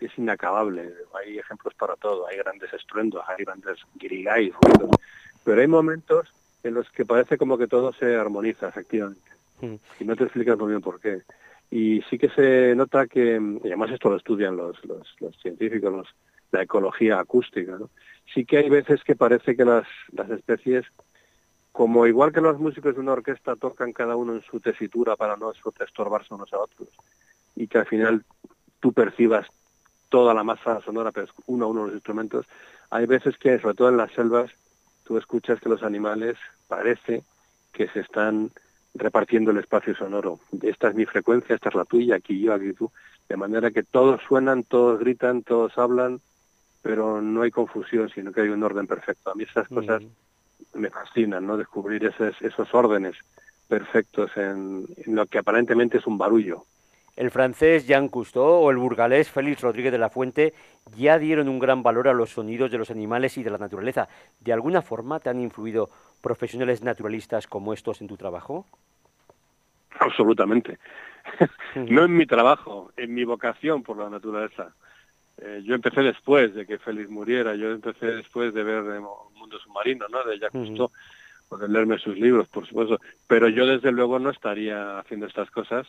es 0.00 0.18
inacabable, 0.18 0.92
hay 1.18 1.38
ejemplos 1.38 1.74
para 1.74 1.96
todo, 1.96 2.26
hay 2.26 2.38
grandes 2.38 2.72
estruendos, 2.72 3.22
hay 3.28 3.44
grandes 3.44 3.78
guirigais, 3.94 4.52
pero 5.44 5.60
hay 5.60 5.66
momentos 5.66 6.32
en 6.62 6.74
los 6.74 6.90
que 6.90 7.04
parece 7.04 7.38
como 7.38 7.56
que 7.56 7.66
todo 7.66 7.92
se 7.92 8.16
armoniza, 8.16 8.68
efectivamente, 8.68 9.30
mm. 9.60 9.74
y 10.00 10.04
no 10.04 10.16
te 10.16 10.24
explicas 10.24 10.58
muy 10.58 10.68
bien 10.68 10.80
por 10.80 11.00
qué. 11.00 11.22
Y 11.70 12.02
sí 12.10 12.18
que 12.18 12.28
se 12.30 12.74
nota 12.74 13.06
que, 13.06 13.40
y 13.62 13.66
además 13.68 13.92
esto 13.92 14.10
lo 14.10 14.16
estudian 14.16 14.56
los, 14.56 14.84
los, 14.84 15.14
los 15.20 15.36
científicos, 15.40 15.92
los, 15.92 16.08
la 16.50 16.62
ecología 16.62 17.20
acústica, 17.20 17.78
¿no? 17.78 17.90
sí 18.34 18.44
que 18.44 18.58
hay 18.58 18.68
veces 18.68 19.02
que 19.04 19.16
parece 19.16 19.56
que 19.56 19.64
las, 19.64 19.86
las 20.12 20.30
especies 20.30 20.84
como 21.72 22.06
igual 22.06 22.32
que 22.32 22.40
los 22.40 22.58
músicos 22.58 22.94
de 22.94 23.00
una 23.00 23.12
orquesta 23.12 23.56
tocan 23.56 23.92
cada 23.92 24.16
uno 24.16 24.34
en 24.34 24.42
su 24.42 24.60
tesitura 24.60 25.16
para 25.16 25.36
no 25.36 25.52
estorbarse 25.52 26.34
unos 26.34 26.52
a 26.52 26.58
otros, 26.58 26.88
y 27.54 27.66
que 27.66 27.78
al 27.78 27.86
final 27.86 28.24
tú 28.80 28.92
percibas 28.92 29.46
toda 30.08 30.34
la 30.34 30.42
masa 30.42 30.80
sonora, 30.80 31.12
pero 31.12 31.28
uno 31.46 31.66
a 31.66 31.68
uno 31.68 31.86
los 31.86 31.94
instrumentos. 31.94 32.46
Hay 32.90 33.06
veces 33.06 33.38
que, 33.38 33.58
sobre 33.60 33.74
todo 33.76 33.88
en 33.88 33.96
las 33.96 34.12
selvas, 34.12 34.50
tú 35.04 35.16
escuchas 35.16 35.60
que 35.60 35.68
los 35.68 35.82
animales 35.82 36.36
parece 36.66 37.22
que 37.72 37.88
se 37.88 38.00
están 38.00 38.50
repartiendo 38.94 39.52
el 39.52 39.58
espacio 39.58 39.94
sonoro. 39.94 40.40
Esta 40.62 40.88
es 40.88 40.94
mi 40.96 41.06
frecuencia, 41.06 41.54
esta 41.54 41.68
es 41.68 41.74
la 41.76 41.84
tuya, 41.84 42.16
aquí 42.16 42.40
yo, 42.40 42.52
aquí 42.52 42.72
tú. 42.72 42.90
De 43.28 43.36
manera 43.36 43.70
que 43.70 43.84
todos 43.84 44.20
suenan, 44.26 44.64
todos 44.64 44.98
gritan, 44.98 45.42
todos 45.42 45.78
hablan, 45.78 46.20
pero 46.82 47.22
no 47.22 47.42
hay 47.42 47.52
confusión, 47.52 48.08
sino 48.08 48.32
que 48.32 48.40
hay 48.40 48.48
un 48.48 48.64
orden 48.64 48.88
perfecto. 48.88 49.30
A 49.30 49.34
mí 49.36 49.44
esas 49.44 49.68
cosas 49.68 50.02
me 50.74 50.90
fascinan, 50.90 51.46
¿no? 51.46 51.56
Descubrir 51.56 52.04
esos, 52.04 52.40
esos 52.40 52.74
órdenes 52.74 53.16
perfectos 53.68 54.30
en, 54.36 54.86
en 55.04 55.14
lo 55.14 55.26
que 55.26 55.38
aparentemente 55.38 55.98
es 55.98 56.06
un 56.06 56.18
barullo 56.18 56.64
el 57.20 57.30
francés 57.30 57.86
Jean 57.86 58.08
Cousteau 58.08 58.64
o 58.64 58.70
el 58.70 58.78
burgalés 58.78 59.30
Félix 59.30 59.60
Rodríguez 59.60 59.92
de 59.92 59.98
la 59.98 60.08
Fuente 60.08 60.54
ya 60.96 61.18
dieron 61.18 61.50
un 61.50 61.58
gran 61.58 61.82
valor 61.82 62.08
a 62.08 62.14
los 62.14 62.30
sonidos 62.30 62.70
de 62.70 62.78
los 62.78 62.90
animales 62.90 63.36
y 63.36 63.42
de 63.42 63.50
la 63.50 63.58
naturaleza. 63.58 64.08
¿De 64.40 64.54
alguna 64.54 64.80
forma 64.80 65.20
te 65.20 65.28
han 65.28 65.38
influido 65.38 65.90
profesionales 66.22 66.82
naturalistas 66.82 67.46
como 67.46 67.74
estos 67.74 68.00
en 68.00 68.08
tu 68.08 68.16
trabajo? 68.16 68.64
Absolutamente. 69.98 70.78
no 71.74 72.04
en 72.04 72.16
mi 72.16 72.24
trabajo, 72.24 72.90
en 72.96 73.12
mi 73.12 73.24
vocación 73.24 73.82
por 73.82 73.98
la 73.98 74.08
naturaleza. 74.08 74.72
Eh, 75.42 75.62
yo 75.64 75.74
empecé 75.74 76.02
después 76.02 76.54
de 76.54 76.66
que 76.66 76.78
Félix 76.78 77.08
muriera, 77.08 77.54
yo 77.54 77.70
empecé 77.70 78.06
después 78.06 78.52
de 78.52 78.62
ver 78.62 78.84
el 78.84 79.00
Mundo 79.00 79.58
Submarino, 79.58 80.06
¿no? 80.08 80.22
De 80.24 80.38
Jacques 80.38 80.66
Cousteau, 80.66 80.90
o 81.48 81.56
de 81.56 81.68
leerme 81.68 81.98
sus 81.98 82.18
libros, 82.18 82.46
por 82.48 82.66
supuesto. 82.66 83.00
Pero 83.26 83.48
yo 83.48 83.66
desde 83.66 83.90
luego 83.90 84.18
no 84.18 84.30
estaría 84.30 84.98
haciendo 84.98 85.26
estas 85.26 85.50
cosas 85.50 85.86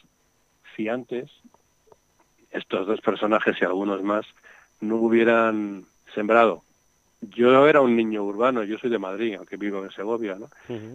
si 0.75 0.87
antes 0.87 1.29
estos 2.51 2.87
dos 2.87 3.01
personajes 3.01 3.55
y 3.59 3.65
algunos 3.65 4.01
más 4.03 4.25
no 4.79 4.97
hubieran 4.97 5.85
sembrado. 6.13 6.63
Yo 7.21 7.67
era 7.67 7.81
un 7.81 7.95
niño 7.95 8.23
urbano, 8.23 8.63
yo 8.63 8.77
soy 8.79 8.89
de 8.89 8.97
Madrid, 8.97 9.35
aunque 9.37 9.57
vivo 9.57 9.83
en 9.83 9.91
Segovia, 9.91 10.37
¿no? 10.39 10.49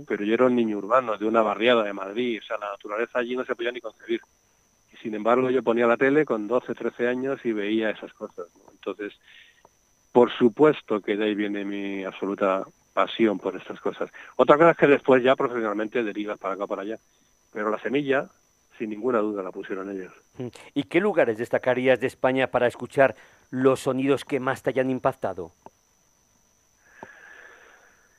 Pero 0.06 0.24
yo 0.24 0.34
era 0.34 0.46
un 0.46 0.56
niño 0.56 0.78
urbano 0.78 1.16
de 1.16 1.24
una 1.24 1.40
barriada 1.40 1.84
de 1.84 1.92
Madrid, 1.92 2.40
o 2.42 2.44
sea, 2.44 2.58
la 2.58 2.70
naturaleza 2.70 3.18
allí 3.18 3.36
no 3.36 3.44
se 3.44 3.54
podía 3.54 3.70
ni 3.70 3.80
concebir. 3.80 4.20
Sin 5.06 5.14
embargo, 5.14 5.50
yo 5.50 5.62
ponía 5.62 5.86
la 5.86 5.96
tele 5.96 6.24
con 6.24 6.48
12, 6.48 6.74
13 6.74 7.06
años 7.06 7.38
y 7.44 7.52
veía 7.52 7.90
esas 7.90 8.12
cosas, 8.12 8.48
Entonces, 8.72 9.12
por 10.10 10.32
supuesto 10.32 11.00
que 11.00 11.16
de 11.16 11.26
ahí 11.26 11.34
viene 11.36 11.64
mi 11.64 12.02
absoluta 12.02 12.64
pasión 12.92 13.38
por 13.38 13.54
estas 13.54 13.78
cosas. 13.78 14.10
Otra 14.34 14.56
cosa 14.56 14.72
es 14.72 14.76
que 14.76 14.88
después 14.88 15.22
ya 15.22 15.36
profesionalmente 15.36 16.02
derivas 16.02 16.40
para 16.40 16.54
acá 16.54 16.66
para 16.66 16.82
allá. 16.82 16.98
Pero 17.52 17.70
la 17.70 17.78
semilla 17.78 18.28
sin 18.76 18.90
ninguna 18.90 19.20
duda 19.20 19.44
la 19.44 19.52
pusieron 19.52 19.92
ellos. 19.92 20.12
Mm. 20.38 20.48
¿Y 20.74 20.82
qué 20.82 20.98
lugares 20.98 21.38
destacarías 21.38 22.00
de 22.00 22.08
España 22.08 22.48
para 22.48 22.66
escuchar 22.66 23.14
los 23.50 23.78
sonidos 23.78 24.24
que 24.24 24.40
más 24.40 24.64
te 24.64 24.70
hayan 24.70 24.90
impactado? 24.90 25.52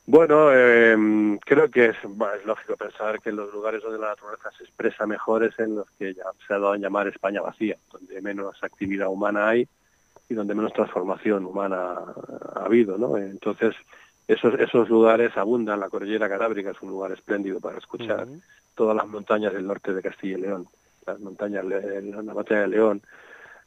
Bueno, 0.10 0.52
eh, 0.54 1.38
creo 1.44 1.70
que 1.70 1.88
es, 1.88 1.98
lógico 2.46 2.78
pensar 2.78 3.20
que 3.20 3.30
en 3.30 3.36
los 3.36 3.54
lugares 3.54 3.84
donde 3.84 4.00
la 4.00 4.08
naturaleza 4.08 4.50
se 4.58 4.64
expresa 4.64 5.06
mejor 5.06 5.44
es 5.44 5.60
en 5.60 5.76
los 5.76 5.90
que 6.00 6.14
ya 6.14 6.24
se 6.48 6.54
ha 6.54 6.60
dado 6.60 6.72
a 6.72 6.78
llamar 6.78 7.10
España 7.10 7.42
vacía, 7.42 7.76
donde 7.92 8.22
menos 8.22 8.56
actividad 8.64 9.10
humana 9.10 9.50
hay 9.50 9.68
y 10.30 10.34
donde 10.34 10.56
menos 10.56 10.72
transformación 10.72 11.46
humana 11.46 11.96
ha 12.56 12.64
habido, 12.64 12.98
¿no? 12.98 13.18
Entonces, 13.18 13.76
esos, 14.30 14.58
esos 14.58 14.88
lugares 14.88 15.36
abundan. 15.36 15.82
La 15.82 15.90
cordillera 15.90 16.30
canábrica 16.30 16.72
es 16.72 16.82
un 16.82 16.90
lugar 16.90 17.12
espléndido 17.12 17.60
para 17.60 17.78
escuchar. 17.78 18.28
Todas 18.76 18.96
las 18.96 19.08
montañas 19.08 19.52
del 19.52 19.68
norte 19.68 19.94
de 19.94 20.02
Castilla 20.02 20.38
y 20.38 20.42
León, 20.42 20.68
las 21.06 21.20
montañas, 21.20 21.66
la 21.66 22.34
montaña 22.34 22.62
de 22.62 22.68
León, 22.70 23.02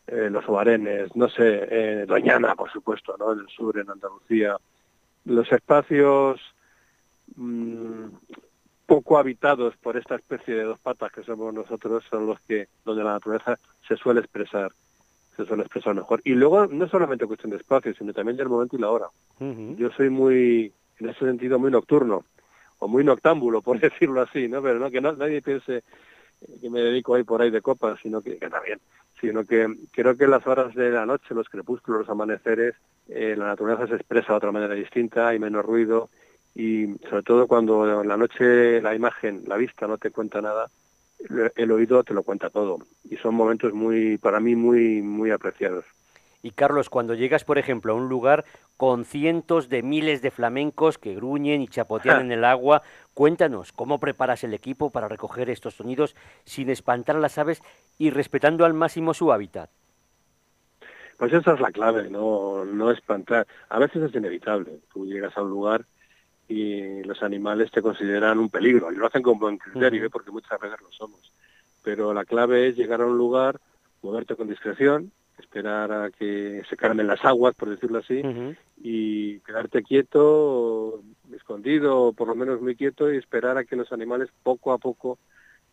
eh, 0.06 0.30
los 0.30 0.48
Obarenes, 0.48 1.14
no 1.14 1.28
sé, 1.28 1.68
eh, 1.70 2.04
Doñana, 2.06 2.54
por 2.54 2.70
supuesto, 2.70 3.14
¿no? 3.18 3.34
En 3.34 3.40
el 3.40 3.48
sur, 3.48 3.76
en 3.78 3.90
Andalucía. 3.90 4.56
Los 5.24 5.50
espacios 5.52 6.40
mm, 7.36 8.06
poco 8.86 9.18
habitados 9.18 9.76
por 9.76 9.96
esta 9.96 10.16
especie 10.16 10.54
de 10.54 10.64
dos 10.64 10.78
patas 10.80 11.12
que 11.12 11.22
somos 11.22 11.54
nosotros 11.54 12.04
son 12.10 12.26
los 12.26 12.40
que 12.40 12.66
donde 12.84 13.04
la 13.04 13.12
naturaleza 13.12 13.58
se 13.86 13.96
suele 13.96 14.20
expresar 14.20 14.72
se 15.36 15.46
suele 15.46 15.62
expresar 15.62 15.94
mejor. 15.94 16.20
Y 16.24 16.32
luego 16.32 16.66
no 16.66 16.88
solamente 16.88 17.26
cuestión 17.26 17.50
de 17.50 17.58
espacio 17.58 17.94
sino 17.94 18.12
también 18.12 18.36
del 18.36 18.48
momento 18.48 18.76
y 18.76 18.80
la 18.80 18.90
hora. 18.90 19.06
Yo 19.38 19.90
soy 19.92 20.10
muy 20.10 20.72
en 20.98 21.08
ese 21.08 21.20
sentido 21.20 21.58
muy 21.58 21.70
nocturno 21.70 22.24
o 22.80 22.88
muy 22.88 23.04
noctámbulo 23.04 23.62
por 23.62 23.78
decirlo 23.80 24.22
así 24.22 24.48
no 24.48 24.60
pero 24.60 24.80
no 24.80 24.90
que 24.90 25.00
nadie 25.00 25.40
piense 25.40 25.84
que 26.60 26.70
me 26.70 26.80
dedico 26.80 27.14
ahí 27.14 27.22
por 27.22 27.42
ahí 27.42 27.50
de 27.50 27.62
copas 27.62 27.98
sino 28.02 28.22
que, 28.22 28.38
que 28.38 28.48
también 28.48 28.80
sino 29.20 29.44
que 29.44 29.66
creo 29.92 30.16
que 30.16 30.26
las 30.26 30.46
horas 30.46 30.74
de 30.74 30.90
la 30.90 31.06
noche, 31.06 31.34
los 31.34 31.48
crepúsculos, 31.48 32.00
los 32.00 32.08
amaneceres, 32.10 32.74
eh, 33.08 33.34
la 33.36 33.46
naturaleza 33.46 33.88
se 33.88 33.96
expresa 33.96 34.32
de 34.32 34.36
otra 34.36 34.52
manera 34.52 34.74
distinta, 34.74 35.28
hay 35.28 35.38
menos 35.38 35.64
ruido 35.64 36.08
y 36.54 36.94
sobre 37.08 37.22
todo 37.22 37.46
cuando 37.46 38.02
en 38.02 38.08
la 38.08 38.16
noche 38.16 38.80
la 38.80 38.94
imagen, 38.94 39.42
la 39.46 39.56
vista 39.56 39.86
no 39.86 39.98
te 39.98 40.10
cuenta 40.10 40.40
nada, 40.40 40.68
el 41.56 41.70
oído 41.70 42.02
te 42.02 42.14
lo 42.14 42.22
cuenta 42.22 42.50
todo 42.50 42.78
y 43.08 43.16
son 43.16 43.34
momentos 43.34 43.72
muy, 43.74 44.16
para 44.18 44.40
mí, 44.40 44.56
muy, 44.56 45.02
muy 45.02 45.30
apreciados. 45.30 45.84
Y 46.42 46.52
Carlos, 46.52 46.88
cuando 46.88 47.14
llegas, 47.14 47.44
por 47.44 47.58
ejemplo, 47.58 47.92
a 47.92 47.96
un 47.96 48.08
lugar 48.08 48.44
con 48.76 49.04
cientos 49.04 49.68
de 49.68 49.82
miles 49.82 50.22
de 50.22 50.30
flamencos 50.30 50.96
que 50.96 51.14
gruñen 51.14 51.60
y 51.60 51.68
chapotean 51.68 52.22
en 52.22 52.32
el 52.32 52.44
agua, 52.44 52.82
cuéntanos 53.12 53.72
cómo 53.72 54.00
preparas 54.00 54.42
el 54.44 54.54
equipo 54.54 54.90
para 54.90 55.08
recoger 55.08 55.50
estos 55.50 55.74
sonidos 55.74 56.16
sin 56.44 56.70
espantar 56.70 57.16
a 57.16 57.20
las 57.20 57.36
aves 57.36 57.62
y 57.98 58.10
respetando 58.10 58.64
al 58.64 58.72
máximo 58.72 59.12
su 59.12 59.32
hábitat. 59.32 59.70
Pues 61.18 61.34
esa 61.34 61.52
es 61.52 61.60
la 61.60 61.70
clave, 61.70 62.08
no, 62.08 62.64
no 62.64 62.90
espantar. 62.90 63.46
A 63.68 63.78
veces 63.78 64.02
es 64.04 64.14
inevitable. 64.14 64.80
Tú 64.90 65.04
llegas 65.04 65.36
a 65.36 65.42
un 65.42 65.50
lugar 65.50 65.84
y 66.48 67.02
los 67.02 67.22
animales 67.22 67.70
te 67.70 67.82
consideran 67.82 68.38
un 68.38 68.48
peligro 68.48 68.90
y 68.90 68.96
lo 68.96 69.06
hacen 69.06 69.20
con 69.20 69.38
buen 69.38 69.58
criterio, 69.58 70.06
¿eh? 70.06 70.10
porque 70.10 70.30
muchas 70.30 70.58
veces 70.58 70.80
lo 70.80 70.90
somos. 70.90 71.32
Pero 71.82 72.14
la 72.14 72.24
clave 72.24 72.68
es 72.68 72.76
llegar 72.76 73.02
a 73.02 73.06
un 73.06 73.18
lugar, 73.18 73.60
moverte 74.00 74.34
con 74.34 74.48
discreción, 74.48 75.12
esperar 75.40 75.92
a 75.92 76.10
que 76.10 76.62
se 76.68 76.76
calmen 76.76 77.06
las 77.06 77.24
aguas, 77.24 77.54
por 77.54 77.68
decirlo 77.68 77.98
así, 77.98 78.22
y 78.82 79.40
quedarte 79.40 79.82
quieto, 79.82 81.02
escondido, 81.34 82.02
o 82.02 82.12
por 82.12 82.28
lo 82.28 82.34
menos 82.34 82.60
muy 82.60 82.76
quieto, 82.76 83.12
y 83.12 83.16
esperar 83.16 83.58
a 83.58 83.64
que 83.64 83.76
los 83.76 83.92
animales 83.92 84.30
poco 84.42 84.72
a 84.72 84.78
poco 84.78 85.18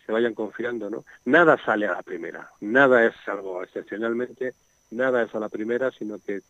se 0.06 0.12
vayan 0.12 0.34
confiando, 0.34 0.90
¿no? 0.90 1.04
Nada 1.26 1.58
sale 1.64 1.86
a 1.86 1.92
la 1.92 2.02
primera, 2.02 2.50
nada 2.62 3.06
es 3.06 3.14
algo 3.28 3.62
excepcionalmente, 3.62 4.54
nada 4.92 5.24
es 5.24 5.36
a 5.36 5.40
la 5.40 5.50
primera, 5.50 5.92
sino 5.92 6.18
que 6.18 6.42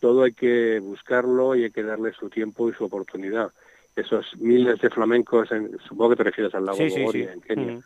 todo 0.00 0.24
hay 0.24 0.32
que 0.32 0.80
buscarlo 0.80 1.54
y 1.54 1.64
hay 1.64 1.70
que 1.70 1.82
darle 1.84 2.12
su 2.12 2.28
tiempo 2.28 2.68
y 2.68 2.72
su 2.72 2.84
oportunidad. 2.84 3.52
Esos 3.94 4.34
miles 4.38 4.80
de 4.80 4.90
flamencos, 4.90 5.52
en, 5.52 5.78
supongo 5.86 6.10
que 6.10 6.16
te 6.16 6.24
refieres 6.24 6.54
al 6.54 6.64
lago 6.64 6.78
sí, 6.78 6.94
en 6.94 7.40
Kenia, 7.42 7.80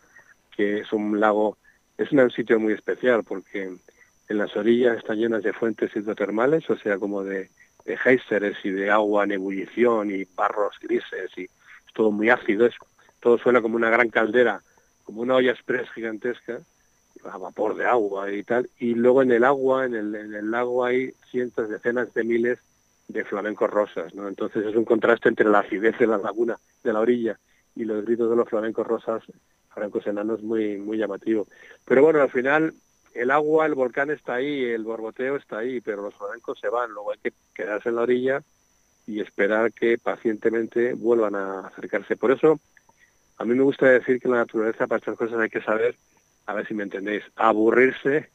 que 0.55 0.79
es 0.79 0.93
un 0.93 1.19
lago, 1.19 1.57
es 1.97 2.11
un 2.11 2.31
sitio 2.31 2.59
muy 2.59 2.73
especial 2.73 3.23
porque 3.23 3.75
en 4.29 4.37
las 4.37 4.55
orillas 4.55 4.97
están 4.97 5.17
llenas 5.17 5.43
de 5.43 5.53
fuentes 5.53 5.95
hidrotermales, 5.95 6.69
o 6.69 6.77
sea, 6.77 6.97
como 6.97 7.23
de, 7.23 7.49
de 7.85 8.21
y 8.63 8.69
de 8.69 8.91
agua 8.91 9.23
en 9.23 9.31
ebullición 9.31 10.11
y 10.11 10.25
barros 10.35 10.75
grises 10.81 11.31
y 11.37 11.43
es 11.43 11.93
todo 11.93 12.11
muy 12.11 12.29
ácido, 12.29 12.65
es, 12.65 12.75
todo 13.19 13.37
suena 13.37 13.61
como 13.61 13.75
una 13.75 13.89
gran 13.89 14.09
caldera, 14.09 14.61
como 15.03 15.21
una 15.21 15.35
olla 15.35 15.51
express 15.51 15.89
gigantesca, 15.91 16.59
a 17.23 17.37
vapor 17.37 17.75
de 17.75 17.85
agua 17.85 18.31
y 18.31 18.43
tal, 18.43 18.69
y 18.79 18.93
luego 18.93 19.21
en 19.21 19.31
el 19.31 19.43
agua, 19.43 19.85
en 19.85 19.95
el, 19.95 20.15
en 20.15 20.33
el 20.35 20.51
lago 20.51 20.85
hay 20.85 21.13
cientos, 21.31 21.69
decenas 21.69 22.13
de 22.13 22.23
miles 22.23 22.59
de 23.07 23.23
flamencos 23.23 23.69
rosas, 23.69 24.13
¿no? 24.13 24.27
Entonces 24.27 24.65
es 24.65 24.75
un 24.75 24.85
contraste 24.85 25.29
entre 25.29 25.49
la 25.49 25.59
acidez 25.59 25.97
de 25.97 26.07
la 26.07 26.17
laguna, 26.17 26.57
de 26.83 26.93
la 26.93 26.99
orilla, 26.99 27.39
y 27.75 27.85
los 27.85 28.05
gritos 28.05 28.29
de 28.29 28.35
los 28.35 28.49
flamencos 28.49 28.85
rosas, 28.85 29.23
flamencos 29.73 30.05
enanos, 30.07 30.41
muy, 30.43 30.77
muy 30.77 30.97
llamativo. 30.97 31.47
Pero 31.85 32.03
bueno, 32.03 32.21
al 32.21 32.29
final 32.29 32.73
el 33.17 33.31
agua, 33.31 33.65
el 33.65 33.75
volcán 33.75 34.09
está 34.09 34.35
ahí, 34.35 34.63
el 34.65 34.83
borboteo 34.83 35.35
está 35.35 35.59
ahí, 35.59 35.81
pero 35.81 36.01
los 36.01 36.15
flamencos 36.15 36.59
se 36.59 36.69
van, 36.69 36.91
luego 36.91 37.11
hay 37.11 37.19
que 37.19 37.33
quedarse 37.53 37.89
en 37.89 37.95
la 37.95 38.03
orilla 38.03 38.43
y 39.05 39.21
esperar 39.21 39.71
que 39.71 39.97
pacientemente 39.97 40.93
vuelvan 40.93 41.35
a 41.35 41.67
acercarse. 41.67 42.15
Por 42.15 42.31
eso, 42.31 42.59
a 43.37 43.45
mí 43.45 43.55
me 43.55 43.63
gusta 43.63 43.87
decir 43.87 44.19
que 44.19 44.27
en 44.27 44.33
la 44.33 44.39
naturaleza 44.39 44.87
para 44.87 44.99
estas 44.99 45.17
cosas 45.17 45.39
hay 45.39 45.49
que 45.49 45.61
saber, 45.61 45.95
a 46.45 46.53
ver 46.53 46.67
si 46.67 46.73
me 46.73 46.83
entendéis, 46.83 47.23
aburrirse 47.35 48.29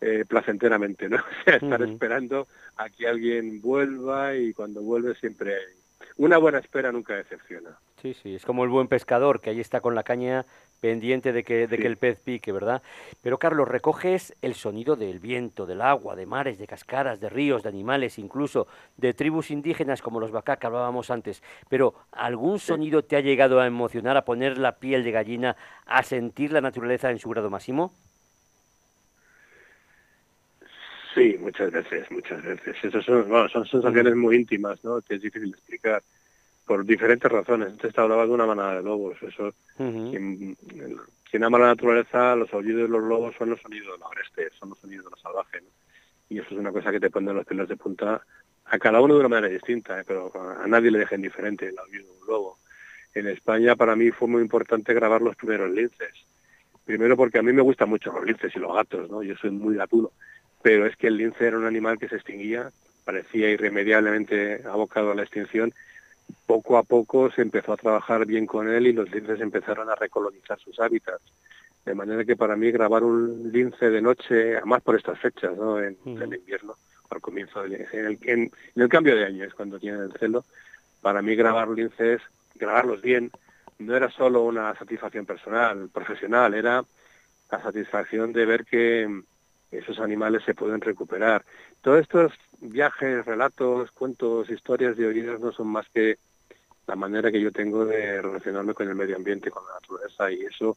eh, 0.00 0.24
placenteramente, 0.28 1.08
¿no? 1.08 1.18
estar 1.46 1.82
esperando 1.82 2.48
a 2.76 2.90
que 2.90 3.08
alguien 3.08 3.60
vuelva 3.60 4.34
y 4.36 4.52
cuando 4.52 4.82
vuelve 4.82 5.14
siempre 5.14 5.54
hay 5.54 5.76
una 6.16 6.38
buena 6.38 6.58
espera 6.58 6.92
nunca 6.92 7.14
decepciona. 7.14 7.78
Sí, 8.06 8.14
sí, 8.22 8.34
es 8.36 8.44
como 8.44 8.62
el 8.62 8.70
buen 8.70 8.86
pescador 8.86 9.40
que 9.40 9.50
ahí 9.50 9.58
está 9.58 9.80
con 9.80 9.96
la 9.96 10.04
caña 10.04 10.46
pendiente 10.80 11.32
de 11.32 11.42
que, 11.42 11.66
de 11.66 11.76
que 11.76 11.88
el 11.88 11.96
pez 11.96 12.20
pique, 12.20 12.52
¿verdad? 12.52 12.80
Pero 13.20 13.36
Carlos, 13.36 13.66
recoges 13.66 14.32
el 14.42 14.54
sonido 14.54 14.94
del 14.94 15.18
viento, 15.18 15.66
del 15.66 15.80
agua, 15.80 16.14
de 16.14 16.24
mares, 16.24 16.56
de 16.56 16.68
cascadas, 16.68 17.18
de 17.18 17.28
ríos, 17.28 17.64
de 17.64 17.68
animales, 17.68 18.20
incluso 18.20 18.68
de 18.96 19.12
tribus 19.12 19.50
indígenas 19.50 20.02
como 20.02 20.20
los 20.20 20.30
bacá 20.30 20.56
que 20.56 20.68
hablábamos 20.68 21.10
antes. 21.10 21.42
Pero 21.68 21.94
¿algún 22.12 22.60
sonido 22.60 23.02
te 23.02 23.16
ha 23.16 23.20
llegado 23.20 23.58
a 23.58 23.66
emocionar, 23.66 24.16
a 24.16 24.24
poner 24.24 24.56
la 24.56 24.76
piel 24.76 25.02
de 25.02 25.10
gallina, 25.10 25.56
a 25.84 26.04
sentir 26.04 26.52
la 26.52 26.60
naturaleza 26.60 27.10
en 27.10 27.18
su 27.18 27.28
grado 27.28 27.50
máximo? 27.50 27.92
Sí, 31.12 31.36
muchas 31.40 31.72
veces, 31.72 32.08
muchas 32.12 32.40
veces. 32.44 32.76
Esas 32.84 33.04
son, 33.04 33.28
bueno, 33.28 33.48
son 33.48 33.66
sensaciones 33.66 34.14
muy 34.14 34.36
íntimas, 34.36 34.84
¿no? 34.84 35.00
Que 35.00 35.16
es 35.16 35.22
difícil 35.22 35.50
de 35.50 35.56
explicar 35.56 36.02
por 36.66 36.84
diferentes 36.84 37.30
razones. 37.30 37.68
Antes 37.68 37.94
te 37.94 38.00
hablaba 38.00 38.26
de 38.26 38.32
una 38.32 38.46
manada 38.46 38.76
de 38.76 38.82
lobos. 38.82 39.16
Eso, 39.22 39.52
quien, 39.76 41.44
ama 41.44 41.58
la 41.58 41.66
naturaleza, 41.66 42.34
los 42.36 42.52
aullidos 42.52 42.82
de 42.82 42.88
los 42.88 43.02
lobos 43.02 43.34
son 43.38 43.50
los 43.50 43.60
sonidos 43.60 43.92
del 43.92 44.02
agreste, 44.02 44.50
son 44.58 44.70
los 44.70 44.78
sonidos 44.78 45.04
de 45.04 45.10
lo 45.10 45.16
salvaje. 45.16 45.62
Y 46.28 46.38
eso 46.38 46.48
es 46.50 46.58
una 46.58 46.72
cosa 46.72 46.90
que 46.90 47.00
te 47.00 47.10
pone 47.10 47.32
los 47.32 47.46
pelos 47.46 47.68
de 47.68 47.76
punta 47.76 48.20
a 48.64 48.78
cada 48.78 49.00
uno 49.00 49.14
de 49.14 49.20
una 49.20 49.28
manera 49.28 49.52
distinta, 49.52 50.00
¿eh? 50.00 50.04
pero 50.06 50.32
a 50.34 50.66
nadie 50.66 50.90
le 50.90 50.98
deja 50.98 51.14
indiferente 51.14 51.68
el 51.68 51.78
aullido 51.78 52.04
de 52.04 52.20
un 52.20 52.26
lobo. 52.26 52.58
En 53.14 53.28
España 53.28 53.76
para 53.76 53.94
mí 53.94 54.10
fue 54.10 54.28
muy 54.28 54.42
importante 54.42 54.92
grabar 54.92 55.22
los 55.22 55.36
primeros 55.36 55.70
linces. 55.70 56.12
Primero 56.84 57.16
porque 57.16 57.38
a 57.38 57.42
mí 57.42 57.52
me 57.52 57.62
gustan 57.62 57.88
mucho 57.88 58.12
los 58.12 58.24
linces 58.24 58.54
y 58.54 58.58
los 58.58 58.74
gatos, 58.74 59.08
¿no? 59.08 59.22
Yo 59.22 59.36
soy 59.36 59.50
muy 59.50 59.76
gatuno 59.76 60.10
pero 60.66 60.84
es 60.84 60.96
que 60.96 61.06
el 61.06 61.16
lince 61.16 61.46
era 61.46 61.58
un 61.58 61.64
animal 61.64 61.96
que 61.96 62.08
se 62.08 62.16
extinguía, 62.16 62.70
parecía 63.04 63.50
irremediablemente 63.50 64.62
abocado 64.64 65.12
a 65.12 65.14
la 65.14 65.22
extinción. 65.22 65.72
Poco 66.46 66.78
a 66.78 66.82
poco 66.82 67.30
se 67.30 67.42
empezó 67.42 67.72
a 67.72 67.76
trabajar 67.76 68.26
bien 68.26 68.46
con 68.46 68.68
él 68.68 68.86
y 68.86 68.92
los 68.92 69.10
linces 69.10 69.40
empezaron 69.40 69.90
a 69.90 69.94
recolonizar 69.94 70.58
sus 70.58 70.78
hábitats. 70.80 71.22
De 71.84 71.94
manera 71.94 72.24
que 72.24 72.36
para 72.36 72.56
mí 72.56 72.70
grabar 72.70 73.04
un 73.04 73.50
lince 73.52 73.90
de 73.90 74.02
noche, 74.02 74.56
además 74.56 74.82
por 74.82 74.96
estas 74.96 75.18
fechas, 75.20 75.56
¿no? 75.56 75.80
en, 75.80 75.96
el 76.04 76.34
invierno, 76.34 76.74
al 77.10 77.20
comienzo 77.20 77.62
del 77.62 77.86
en 77.92 78.06
el, 78.06 78.18
en, 78.22 78.52
el 78.74 78.88
cambio 78.88 79.14
de 79.14 79.24
año 79.24 79.44
es 79.44 79.54
cuando 79.54 79.78
tienen 79.78 80.02
el 80.02 80.12
celo, 80.12 80.44
para 81.00 81.22
mí 81.22 81.36
grabar 81.36 81.68
linces, 81.68 82.20
grabarlos 82.54 83.02
bien, 83.02 83.30
no 83.78 83.94
era 83.94 84.10
solo 84.10 84.42
una 84.42 84.74
satisfacción 84.74 85.26
personal, 85.26 85.88
profesional, 85.92 86.54
era 86.54 86.84
la 87.50 87.62
satisfacción 87.62 88.32
de 88.32 88.46
ver 88.46 88.64
que, 88.64 89.22
esos 89.70 89.98
animales 89.98 90.42
se 90.44 90.54
pueden 90.54 90.80
recuperar. 90.80 91.44
Viajes, 92.60 93.24
relatos, 93.24 93.90
cuentos, 93.92 94.50
historias 94.50 94.96
de 94.96 95.06
oídos 95.06 95.40
no 95.40 95.52
son 95.52 95.68
más 95.68 95.86
que 95.92 96.18
la 96.86 96.96
manera 96.96 97.32
que 97.32 97.40
yo 97.40 97.50
tengo 97.50 97.84
de 97.84 98.22
relacionarme 98.22 98.74
con 98.74 98.88
el 98.88 98.94
medio 98.94 99.16
ambiente, 99.16 99.50
con 99.50 99.64
la 99.66 99.74
naturaleza, 99.74 100.30
y 100.30 100.44
eso 100.44 100.76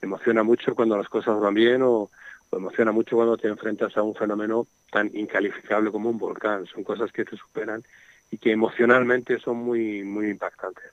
emociona 0.00 0.42
mucho 0.42 0.74
cuando 0.74 0.96
las 0.96 1.08
cosas 1.08 1.38
van 1.38 1.54
bien 1.54 1.82
o, 1.82 2.10
emociona 2.52 2.90
mucho 2.92 3.16
cuando 3.16 3.36
te 3.36 3.48
enfrentas 3.48 3.96
a 3.96 4.02
un 4.02 4.14
fenómeno 4.14 4.66
tan 4.90 5.10
incalificable 5.14 5.92
como 5.92 6.10
un 6.10 6.18
volcán. 6.18 6.66
Son 6.66 6.82
cosas 6.82 7.12
que 7.12 7.24
te 7.24 7.36
superan 7.36 7.82
y 8.30 8.38
que 8.38 8.50
emocionalmente 8.52 9.38
son 9.38 9.58
muy, 9.58 10.02
muy 10.02 10.30
impactantes. 10.30 10.90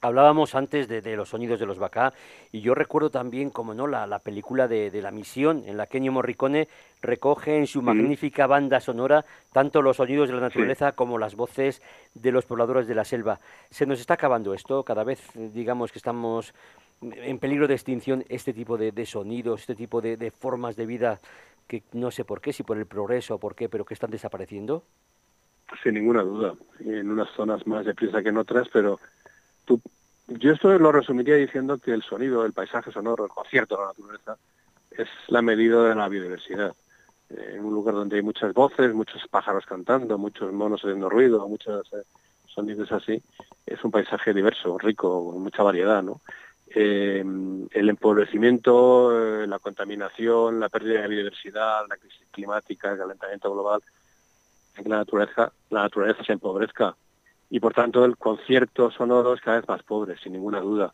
Hablábamos 0.00 0.54
antes 0.54 0.86
de, 0.86 1.16
los 1.16 1.30
sonidos 1.30 1.58
de 1.58 1.66
los 1.66 1.78
Bacá 1.78 2.12
y 2.52 2.60
yo 2.60 2.74
recuerdo 2.74 3.10
también, 3.10 3.50
como 3.50 3.74
no, 3.74 3.88
la, 3.88 4.06
la 4.06 4.20
película 4.20 4.68
de, 4.68 4.90
La 5.02 5.10
Misión, 5.10 5.64
en 5.66 5.76
la 5.76 5.86
que 5.86 5.98
Ennio 5.98 6.12
Morricone 6.12 6.68
recoge 7.02 7.58
en 7.58 7.66
su 7.66 7.82
magnífica 7.82 8.46
banda 8.46 8.80
sonora 8.80 9.24
tanto 9.52 9.82
los 9.82 9.96
sonidos 9.96 10.28
de 10.28 10.36
la 10.36 10.40
naturaleza 10.40 10.92
como 10.92 11.18
las 11.18 11.34
voces 11.34 11.82
de 12.14 12.30
los 12.30 12.44
pobladores 12.44 12.86
de 12.86 12.94
la 12.94 13.04
selva. 13.04 13.40
Se 13.70 13.86
nos 13.86 13.98
está 13.98 14.14
acabando 14.14 14.54
esto, 14.54 14.84
cada 14.84 15.02
vez 15.02 15.20
digamos 15.34 15.90
que 15.90 15.98
estamos 15.98 16.54
en 17.00 17.38
peligro 17.38 17.66
de 17.66 17.74
extinción 17.74 18.24
este 18.28 18.52
tipo 18.52 18.76
de, 18.76 19.06
sonidos, 19.06 19.62
este 19.62 19.74
tipo 19.74 20.00
de, 20.00 20.30
formas 20.30 20.76
de 20.76 20.86
vida 20.86 21.20
que 21.66 21.82
no 21.92 22.10
sé 22.10 22.24
por 22.24 22.40
qué, 22.40 22.52
si 22.52 22.62
por 22.62 22.78
el 22.78 22.86
progreso 22.86 23.34
o 23.34 23.38
por 23.38 23.54
qué, 23.54 23.68
pero 23.68 23.84
que 23.84 23.94
están 23.94 24.10
desapareciendo. 24.10 24.84
Sin 25.82 25.94
ninguna 25.94 26.22
duda, 26.22 26.54
en 26.80 27.10
unas 27.10 27.28
zonas 27.36 27.66
más 27.66 27.84
deprisa 27.84 28.22
que 28.22 28.30
en 28.30 28.38
otras, 28.38 28.68
pero 28.72 28.98
yo 30.28 30.52
esto 30.52 30.78
lo 30.78 30.92
resumiría 30.92 31.36
diciendo 31.36 31.78
que 31.78 31.92
el 31.92 32.02
sonido, 32.02 32.44
el 32.44 32.52
paisaje 32.52 32.92
sonoro, 32.92 33.24
el 33.24 33.30
concierto 33.30 33.76
de 33.76 33.82
la 33.82 33.88
naturaleza, 33.88 34.36
es 34.90 35.08
la 35.28 35.40
medida 35.40 35.88
de 35.88 35.94
la 35.94 36.08
biodiversidad. 36.08 36.74
Eh, 37.30 37.54
en 37.56 37.64
un 37.64 37.72
lugar 37.72 37.94
donde 37.94 38.16
hay 38.16 38.22
muchas 38.22 38.52
voces, 38.52 38.92
muchos 38.94 39.26
pájaros 39.28 39.64
cantando, 39.64 40.18
muchos 40.18 40.52
monos 40.52 40.80
haciendo 40.82 41.08
ruido, 41.08 41.48
muchos 41.48 41.86
eh, 41.92 42.02
sonidos 42.46 42.92
así, 42.92 43.22
es 43.64 43.82
un 43.84 43.90
paisaje 43.90 44.34
diverso, 44.34 44.76
rico, 44.78 45.32
con 45.32 45.42
mucha 45.42 45.62
variedad. 45.62 46.04
Eh, 46.74 47.24
el 47.70 47.88
empobrecimiento, 47.88 49.46
la 49.46 49.58
contaminación, 49.58 50.60
la 50.60 50.68
pérdida 50.68 51.02
de 51.02 51.08
biodiversidad, 51.08 51.86
la 51.88 51.96
crisis 51.96 52.26
climática, 52.30 52.92
el 52.92 52.98
calentamiento 52.98 53.50
global, 53.52 53.82
que 54.74 54.88
la 54.88 54.98
naturaleza, 54.98 55.52
la 55.70 55.82
naturaleza 55.82 56.22
se 56.24 56.32
empobrezca 56.32 56.94
y 57.50 57.60
por 57.60 57.74
tanto 57.74 58.04
el 58.04 58.16
concierto 58.16 58.90
sonoro 58.90 59.34
es 59.34 59.40
cada 59.40 59.58
vez 59.58 59.68
más 59.68 59.82
pobre, 59.82 60.16
sin 60.18 60.32
ninguna 60.32 60.60
duda. 60.60 60.92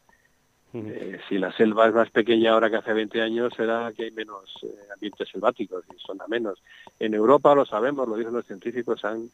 Eh, 0.77 1.21
si 1.29 1.39
la 1.39 1.53
selva 1.53 1.87
es 1.87 1.95
más 1.95 2.11
pequeña 2.11 2.53
ahora 2.53 2.69
que 2.69 2.77
hace 2.77 2.93
20 2.93 3.23
años, 3.23 3.53
será 3.57 3.93
que 3.97 4.05
hay 4.05 4.11
menos 4.11 4.51
eh, 4.65 4.75
ambientes 4.93 5.29
selváticos 5.29 5.85
y 5.95 6.01
son 6.01 6.21
a 6.21 6.27
menos. 6.27 6.61
En 6.99 7.15
Europa, 7.15 7.55
lo 7.55 7.65
sabemos, 7.65 8.09
lo 8.09 8.17
dicen 8.17 8.33
los 8.33 8.47
científicos, 8.47 9.05
han 9.05 9.31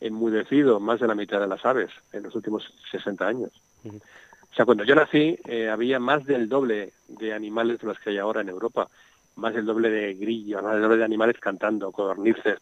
enmudecido 0.00 0.80
más 0.80 0.98
de 0.98 1.06
la 1.06 1.14
mitad 1.14 1.40
de 1.40 1.46
las 1.46 1.64
aves 1.64 1.90
en 2.12 2.24
los 2.24 2.34
últimos 2.34 2.72
60 2.90 3.24
años. 3.24 3.52
O 3.84 4.54
sea, 4.54 4.64
cuando 4.64 4.82
yo 4.82 4.96
nací, 4.96 5.38
eh, 5.46 5.68
había 5.68 6.00
más 6.00 6.24
del 6.24 6.48
doble 6.48 6.92
de 7.06 7.32
animales 7.32 7.78
de 7.78 7.86
los 7.86 7.98
que 8.00 8.10
hay 8.10 8.18
ahora 8.18 8.40
en 8.40 8.48
Europa, 8.48 8.88
más 9.36 9.54
del 9.54 9.66
doble 9.66 9.90
de 9.90 10.14
grillos, 10.14 10.60
más 10.60 10.72
del 10.72 10.82
doble 10.82 10.96
de 10.96 11.04
animales 11.04 11.38
cantando, 11.38 11.92
codornices, 11.92 12.58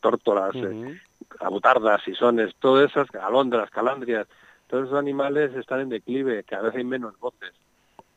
tórtolas, 0.00 0.54
abutardas, 1.38 2.02
sisones, 2.02 2.54
todas 2.58 2.90
esas, 2.90 3.14
alondras, 3.14 3.70
calandrias, 3.70 4.26
todos 4.66 4.86
esos 4.86 4.98
animales 4.98 5.54
están 5.54 5.80
en 5.80 5.88
declive, 5.88 6.44
cada 6.44 6.64
vez 6.64 6.76
hay 6.76 6.84
menos 6.84 7.18
voces. 7.18 7.52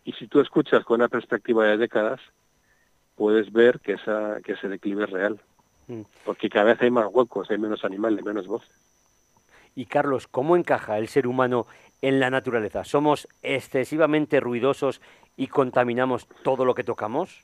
Y 0.06 0.14
si 0.14 0.28
tú 0.28 0.40
escuchas 0.40 0.84
con 0.84 0.96
una 1.02 1.08
perspectiva 1.08 1.66
de 1.66 1.78
décadas, 1.78 2.20
puedes 3.16 3.52
ver 3.52 3.80
que, 3.80 3.94
esa, 3.94 4.40
que 4.44 4.54
ese 4.54 4.68
declive 4.68 5.06
es 5.06 5.10
real. 5.10 5.40
Mm. 5.88 6.02
Porque 6.26 6.50
cada 6.50 6.66
vez 6.66 6.82
hay 6.82 6.92
más 6.92 7.08
huecos, 7.12 7.50
hay 7.50 7.58
menos 7.58 7.84
animales, 7.84 8.24
menos 8.24 8.48
voces. 8.48 8.72
Y 9.76 9.86
Carlos, 9.86 10.28
¿cómo 10.28 10.56
encaja 10.56 11.00
el 11.00 11.08
ser 11.08 11.26
humano 11.26 11.66
en 12.02 12.20
la 12.20 12.30
naturaleza? 12.30 12.84
¿Somos 12.84 13.28
excesivamente 13.42 14.40
ruidosos 14.40 15.02
y 15.36 15.48
contaminamos 15.48 16.28
todo 16.44 16.66
lo 16.66 16.76
que 16.76 16.84
tocamos? 16.84 17.44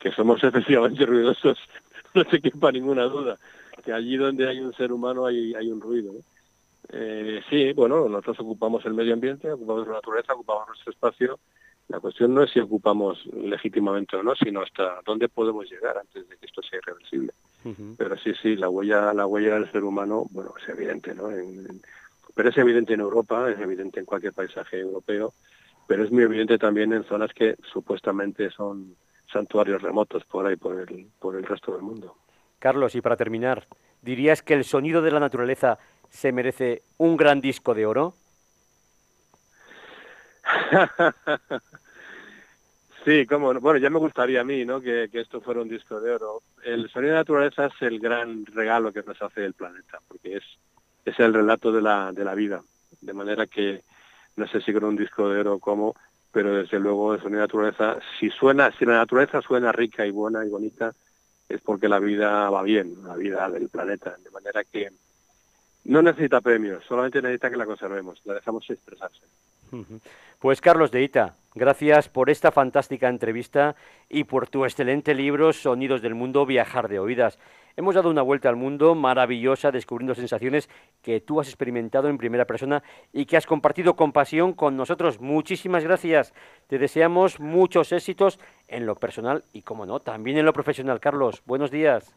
Que 0.00 0.10
somos 0.10 0.42
excesivamente 0.42 1.06
ruidosos, 1.06 1.58
no 2.14 2.24
se 2.24 2.40
quepa 2.40 2.72
ninguna 2.72 3.04
duda 3.04 3.38
que 3.80 3.92
allí 3.92 4.16
donde 4.16 4.48
hay 4.48 4.60
un 4.60 4.72
ser 4.74 4.92
humano 4.92 5.26
hay, 5.26 5.54
hay 5.54 5.70
un 5.70 5.80
ruido. 5.80 6.12
Eh, 6.92 7.40
sí, 7.48 7.72
bueno, 7.72 8.08
nosotros 8.08 8.40
ocupamos 8.40 8.84
el 8.84 8.94
medio 8.94 9.14
ambiente, 9.14 9.50
ocupamos 9.50 9.86
la 9.86 9.94
naturaleza, 9.94 10.34
ocupamos 10.34 10.68
nuestro 10.68 10.92
espacio. 10.92 11.38
La 11.88 12.00
cuestión 12.00 12.34
no 12.34 12.42
es 12.42 12.50
si 12.50 12.60
ocupamos 12.60 13.26
legítimamente 13.26 14.16
o 14.16 14.22
no, 14.22 14.34
sino 14.36 14.62
hasta 14.62 15.00
dónde 15.04 15.28
podemos 15.28 15.68
llegar 15.70 15.98
antes 15.98 16.28
de 16.28 16.36
que 16.36 16.46
esto 16.46 16.62
sea 16.62 16.78
irreversible. 16.78 17.32
Pero 17.98 18.16
sí, 18.16 18.32
sí, 18.40 18.56
la 18.56 18.70
huella, 18.70 19.12
la 19.12 19.26
huella 19.26 19.54
del 19.54 19.70
ser 19.70 19.84
humano, 19.84 20.26
bueno, 20.30 20.54
es 20.60 20.68
evidente, 20.68 21.14
¿no? 21.14 21.28
pero 22.34 22.48
es 22.48 22.56
evidente 22.56 22.94
en 22.94 23.00
Europa, 23.00 23.50
es 23.50 23.58
evidente 23.60 24.00
en 24.00 24.06
cualquier 24.06 24.32
paisaje 24.32 24.78
europeo, 24.78 25.34
pero 25.86 26.04
es 26.04 26.10
muy 26.10 26.22
evidente 26.22 26.56
también 26.56 26.92
en 26.92 27.04
zonas 27.04 27.32
que 27.34 27.56
supuestamente 27.72 28.50
son 28.50 28.96
santuarios 29.30 29.82
remotos 29.82 30.24
por 30.24 30.46
ahí, 30.46 30.56
por 30.56 30.80
el, 30.80 31.08
por 31.18 31.36
el 31.36 31.44
resto 31.44 31.72
del 31.72 31.82
mundo. 31.82 32.16
Carlos, 32.60 32.94
y 32.94 33.00
para 33.00 33.16
terminar, 33.16 33.66
¿dirías 34.02 34.42
que 34.42 34.54
el 34.54 34.64
sonido 34.64 35.02
de 35.02 35.10
la 35.10 35.18
naturaleza 35.18 35.78
se 36.10 36.30
merece 36.30 36.82
un 36.98 37.16
gran 37.16 37.40
disco 37.40 37.74
de 37.74 37.86
oro? 37.86 38.14
sí, 43.04 43.26
como 43.26 43.54
bueno, 43.54 43.78
ya 43.78 43.88
me 43.90 43.98
gustaría 43.98 44.42
a 44.42 44.44
mí, 44.44 44.64
¿no? 44.64 44.80
Que, 44.80 45.08
esto 45.12 45.40
fuera 45.40 45.62
un 45.62 45.68
disco 45.68 46.00
de 46.00 46.12
oro. 46.12 46.42
El 46.62 46.90
sonido 46.90 47.12
de 47.12 47.14
la 47.14 47.20
naturaleza 47.20 47.66
es 47.66 47.72
el 47.80 47.98
gran 47.98 48.44
regalo 48.46 48.92
que 48.92 49.02
nos 49.02 49.20
hace 49.22 49.44
el 49.44 49.54
planeta, 49.54 49.98
porque 50.06 50.36
es, 50.36 50.44
es 51.04 51.18
el 51.18 51.32
relato 51.32 51.72
de 51.72 51.80
la, 51.80 52.12
de 52.12 52.24
la 52.24 52.34
vida. 52.34 52.62
De 53.00 53.14
manera 53.14 53.46
que 53.46 53.82
no 54.36 54.46
sé 54.48 54.60
si 54.60 54.72
con 54.72 54.84
un 54.84 54.96
disco 54.96 55.30
de 55.30 55.40
oro 55.40 55.58
como, 55.58 55.94
pero 56.30 56.54
desde 56.54 56.78
luego 56.78 57.14
el 57.14 57.22
sonido 57.22 57.40
de 57.40 57.46
la 57.46 57.46
naturaleza, 57.46 57.98
si 58.18 58.28
suena, 58.28 58.70
si 58.72 58.84
la 58.84 58.98
naturaleza 58.98 59.40
suena 59.40 59.72
rica 59.72 60.04
y 60.04 60.10
buena 60.10 60.44
y 60.44 60.50
bonita, 60.50 60.92
es 61.50 61.60
porque 61.60 61.88
la 61.88 61.98
vida 61.98 62.48
va 62.48 62.62
bien, 62.62 62.94
la 63.04 63.16
vida 63.16 63.50
del 63.50 63.68
planeta, 63.68 64.16
de 64.22 64.30
manera 64.30 64.62
que 64.64 64.88
no 65.84 66.00
necesita 66.00 66.40
premios, 66.40 66.84
solamente 66.84 67.20
necesita 67.20 67.50
que 67.50 67.56
la 67.56 67.66
conservemos, 67.66 68.20
la 68.24 68.34
dejamos 68.34 68.68
expresarse. 68.70 69.22
Pues 70.38 70.60
Carlos 70.60 70.90
de 70.90 71.02
Ita, 71.02 71.34
gracias 71.54 72.08
por 72.08 72.30
esta 72.30 72.52
fantástica 72.52 73.08
entrevista 73.08 73.74
y 74.08 74.24
por 74.24 74.48
tu 74.48 74.64
excelente 74.64 75.14
libro 75.14 75.52
Sonidos 75.52 76.02
del 76.02 76.14
Mundo, 76.14 76.46
Viajar 76.46 76.88
de 76.88 77.00
Oídas. 77.00 77.38
Hemos 77.80 77.94
dado 77.94 78.10
una 78.10 78.20
vuelta 78.20 78.50
al 78.50 78.56
mundo 78.56 78.94
maravillosa 78.94 79.70
descubriendo 79.70 80.14
sensaciones 80.14 80.68
que 81.00 81.22
tú 81.22 81.40
has 81.40 81.48
experimentado 81.48 82.08
en 82.08 82.18
primera 82.18 82.44
persona 82.44 82.82
y 83.10 83.24
que 83.24 83.38
has 83.38 83.46
compartido 83.46 83.96
con 83.96 84.12
pasión 84.12 84.52
con 84.52 84.76
nosotros. 84.76 85.18
Muchísimas 85.18 85.82
gracias. 85.82 86.34
Te 86.66 86.78
deseamos 86.78 87.40
muchos 87.40 87.90
éxitos 87.92 88.38
en 88.68 88.84
lo 88.84 88.96
personal 88.96 89.44
y, 89.54 89.62
como 89.62 89.86
no, 89.86 89.98
también 89.98 90.36
en 90.36 90.44
lo 90.44 90.52
profesional. 90.52 91.00
Carlos, 91.00 91.42
buenos 91.46 91.70
días. 91.70 92.14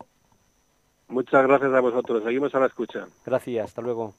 Muchas 1.08 1.48
gracias 1.48 1.74
a 1.74 1.80
vosotros. 1.80 2.26
Seguimos 2.26 2.54
a 2.54 2.60
la 2.60 2.66
escucha. 2.66 3.06
Gracias. 3.26 3.64
Hasta 3.64 3.82
luego. 3.82 4.16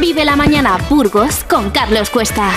Vive 0.00 0.24
la 0.24 0.34
mañana 0.34 0.76
Burgos 0.90 1.44
con 1.44 1.70
Carlos 1.70 2.10
Cuesta. 2.10 2.50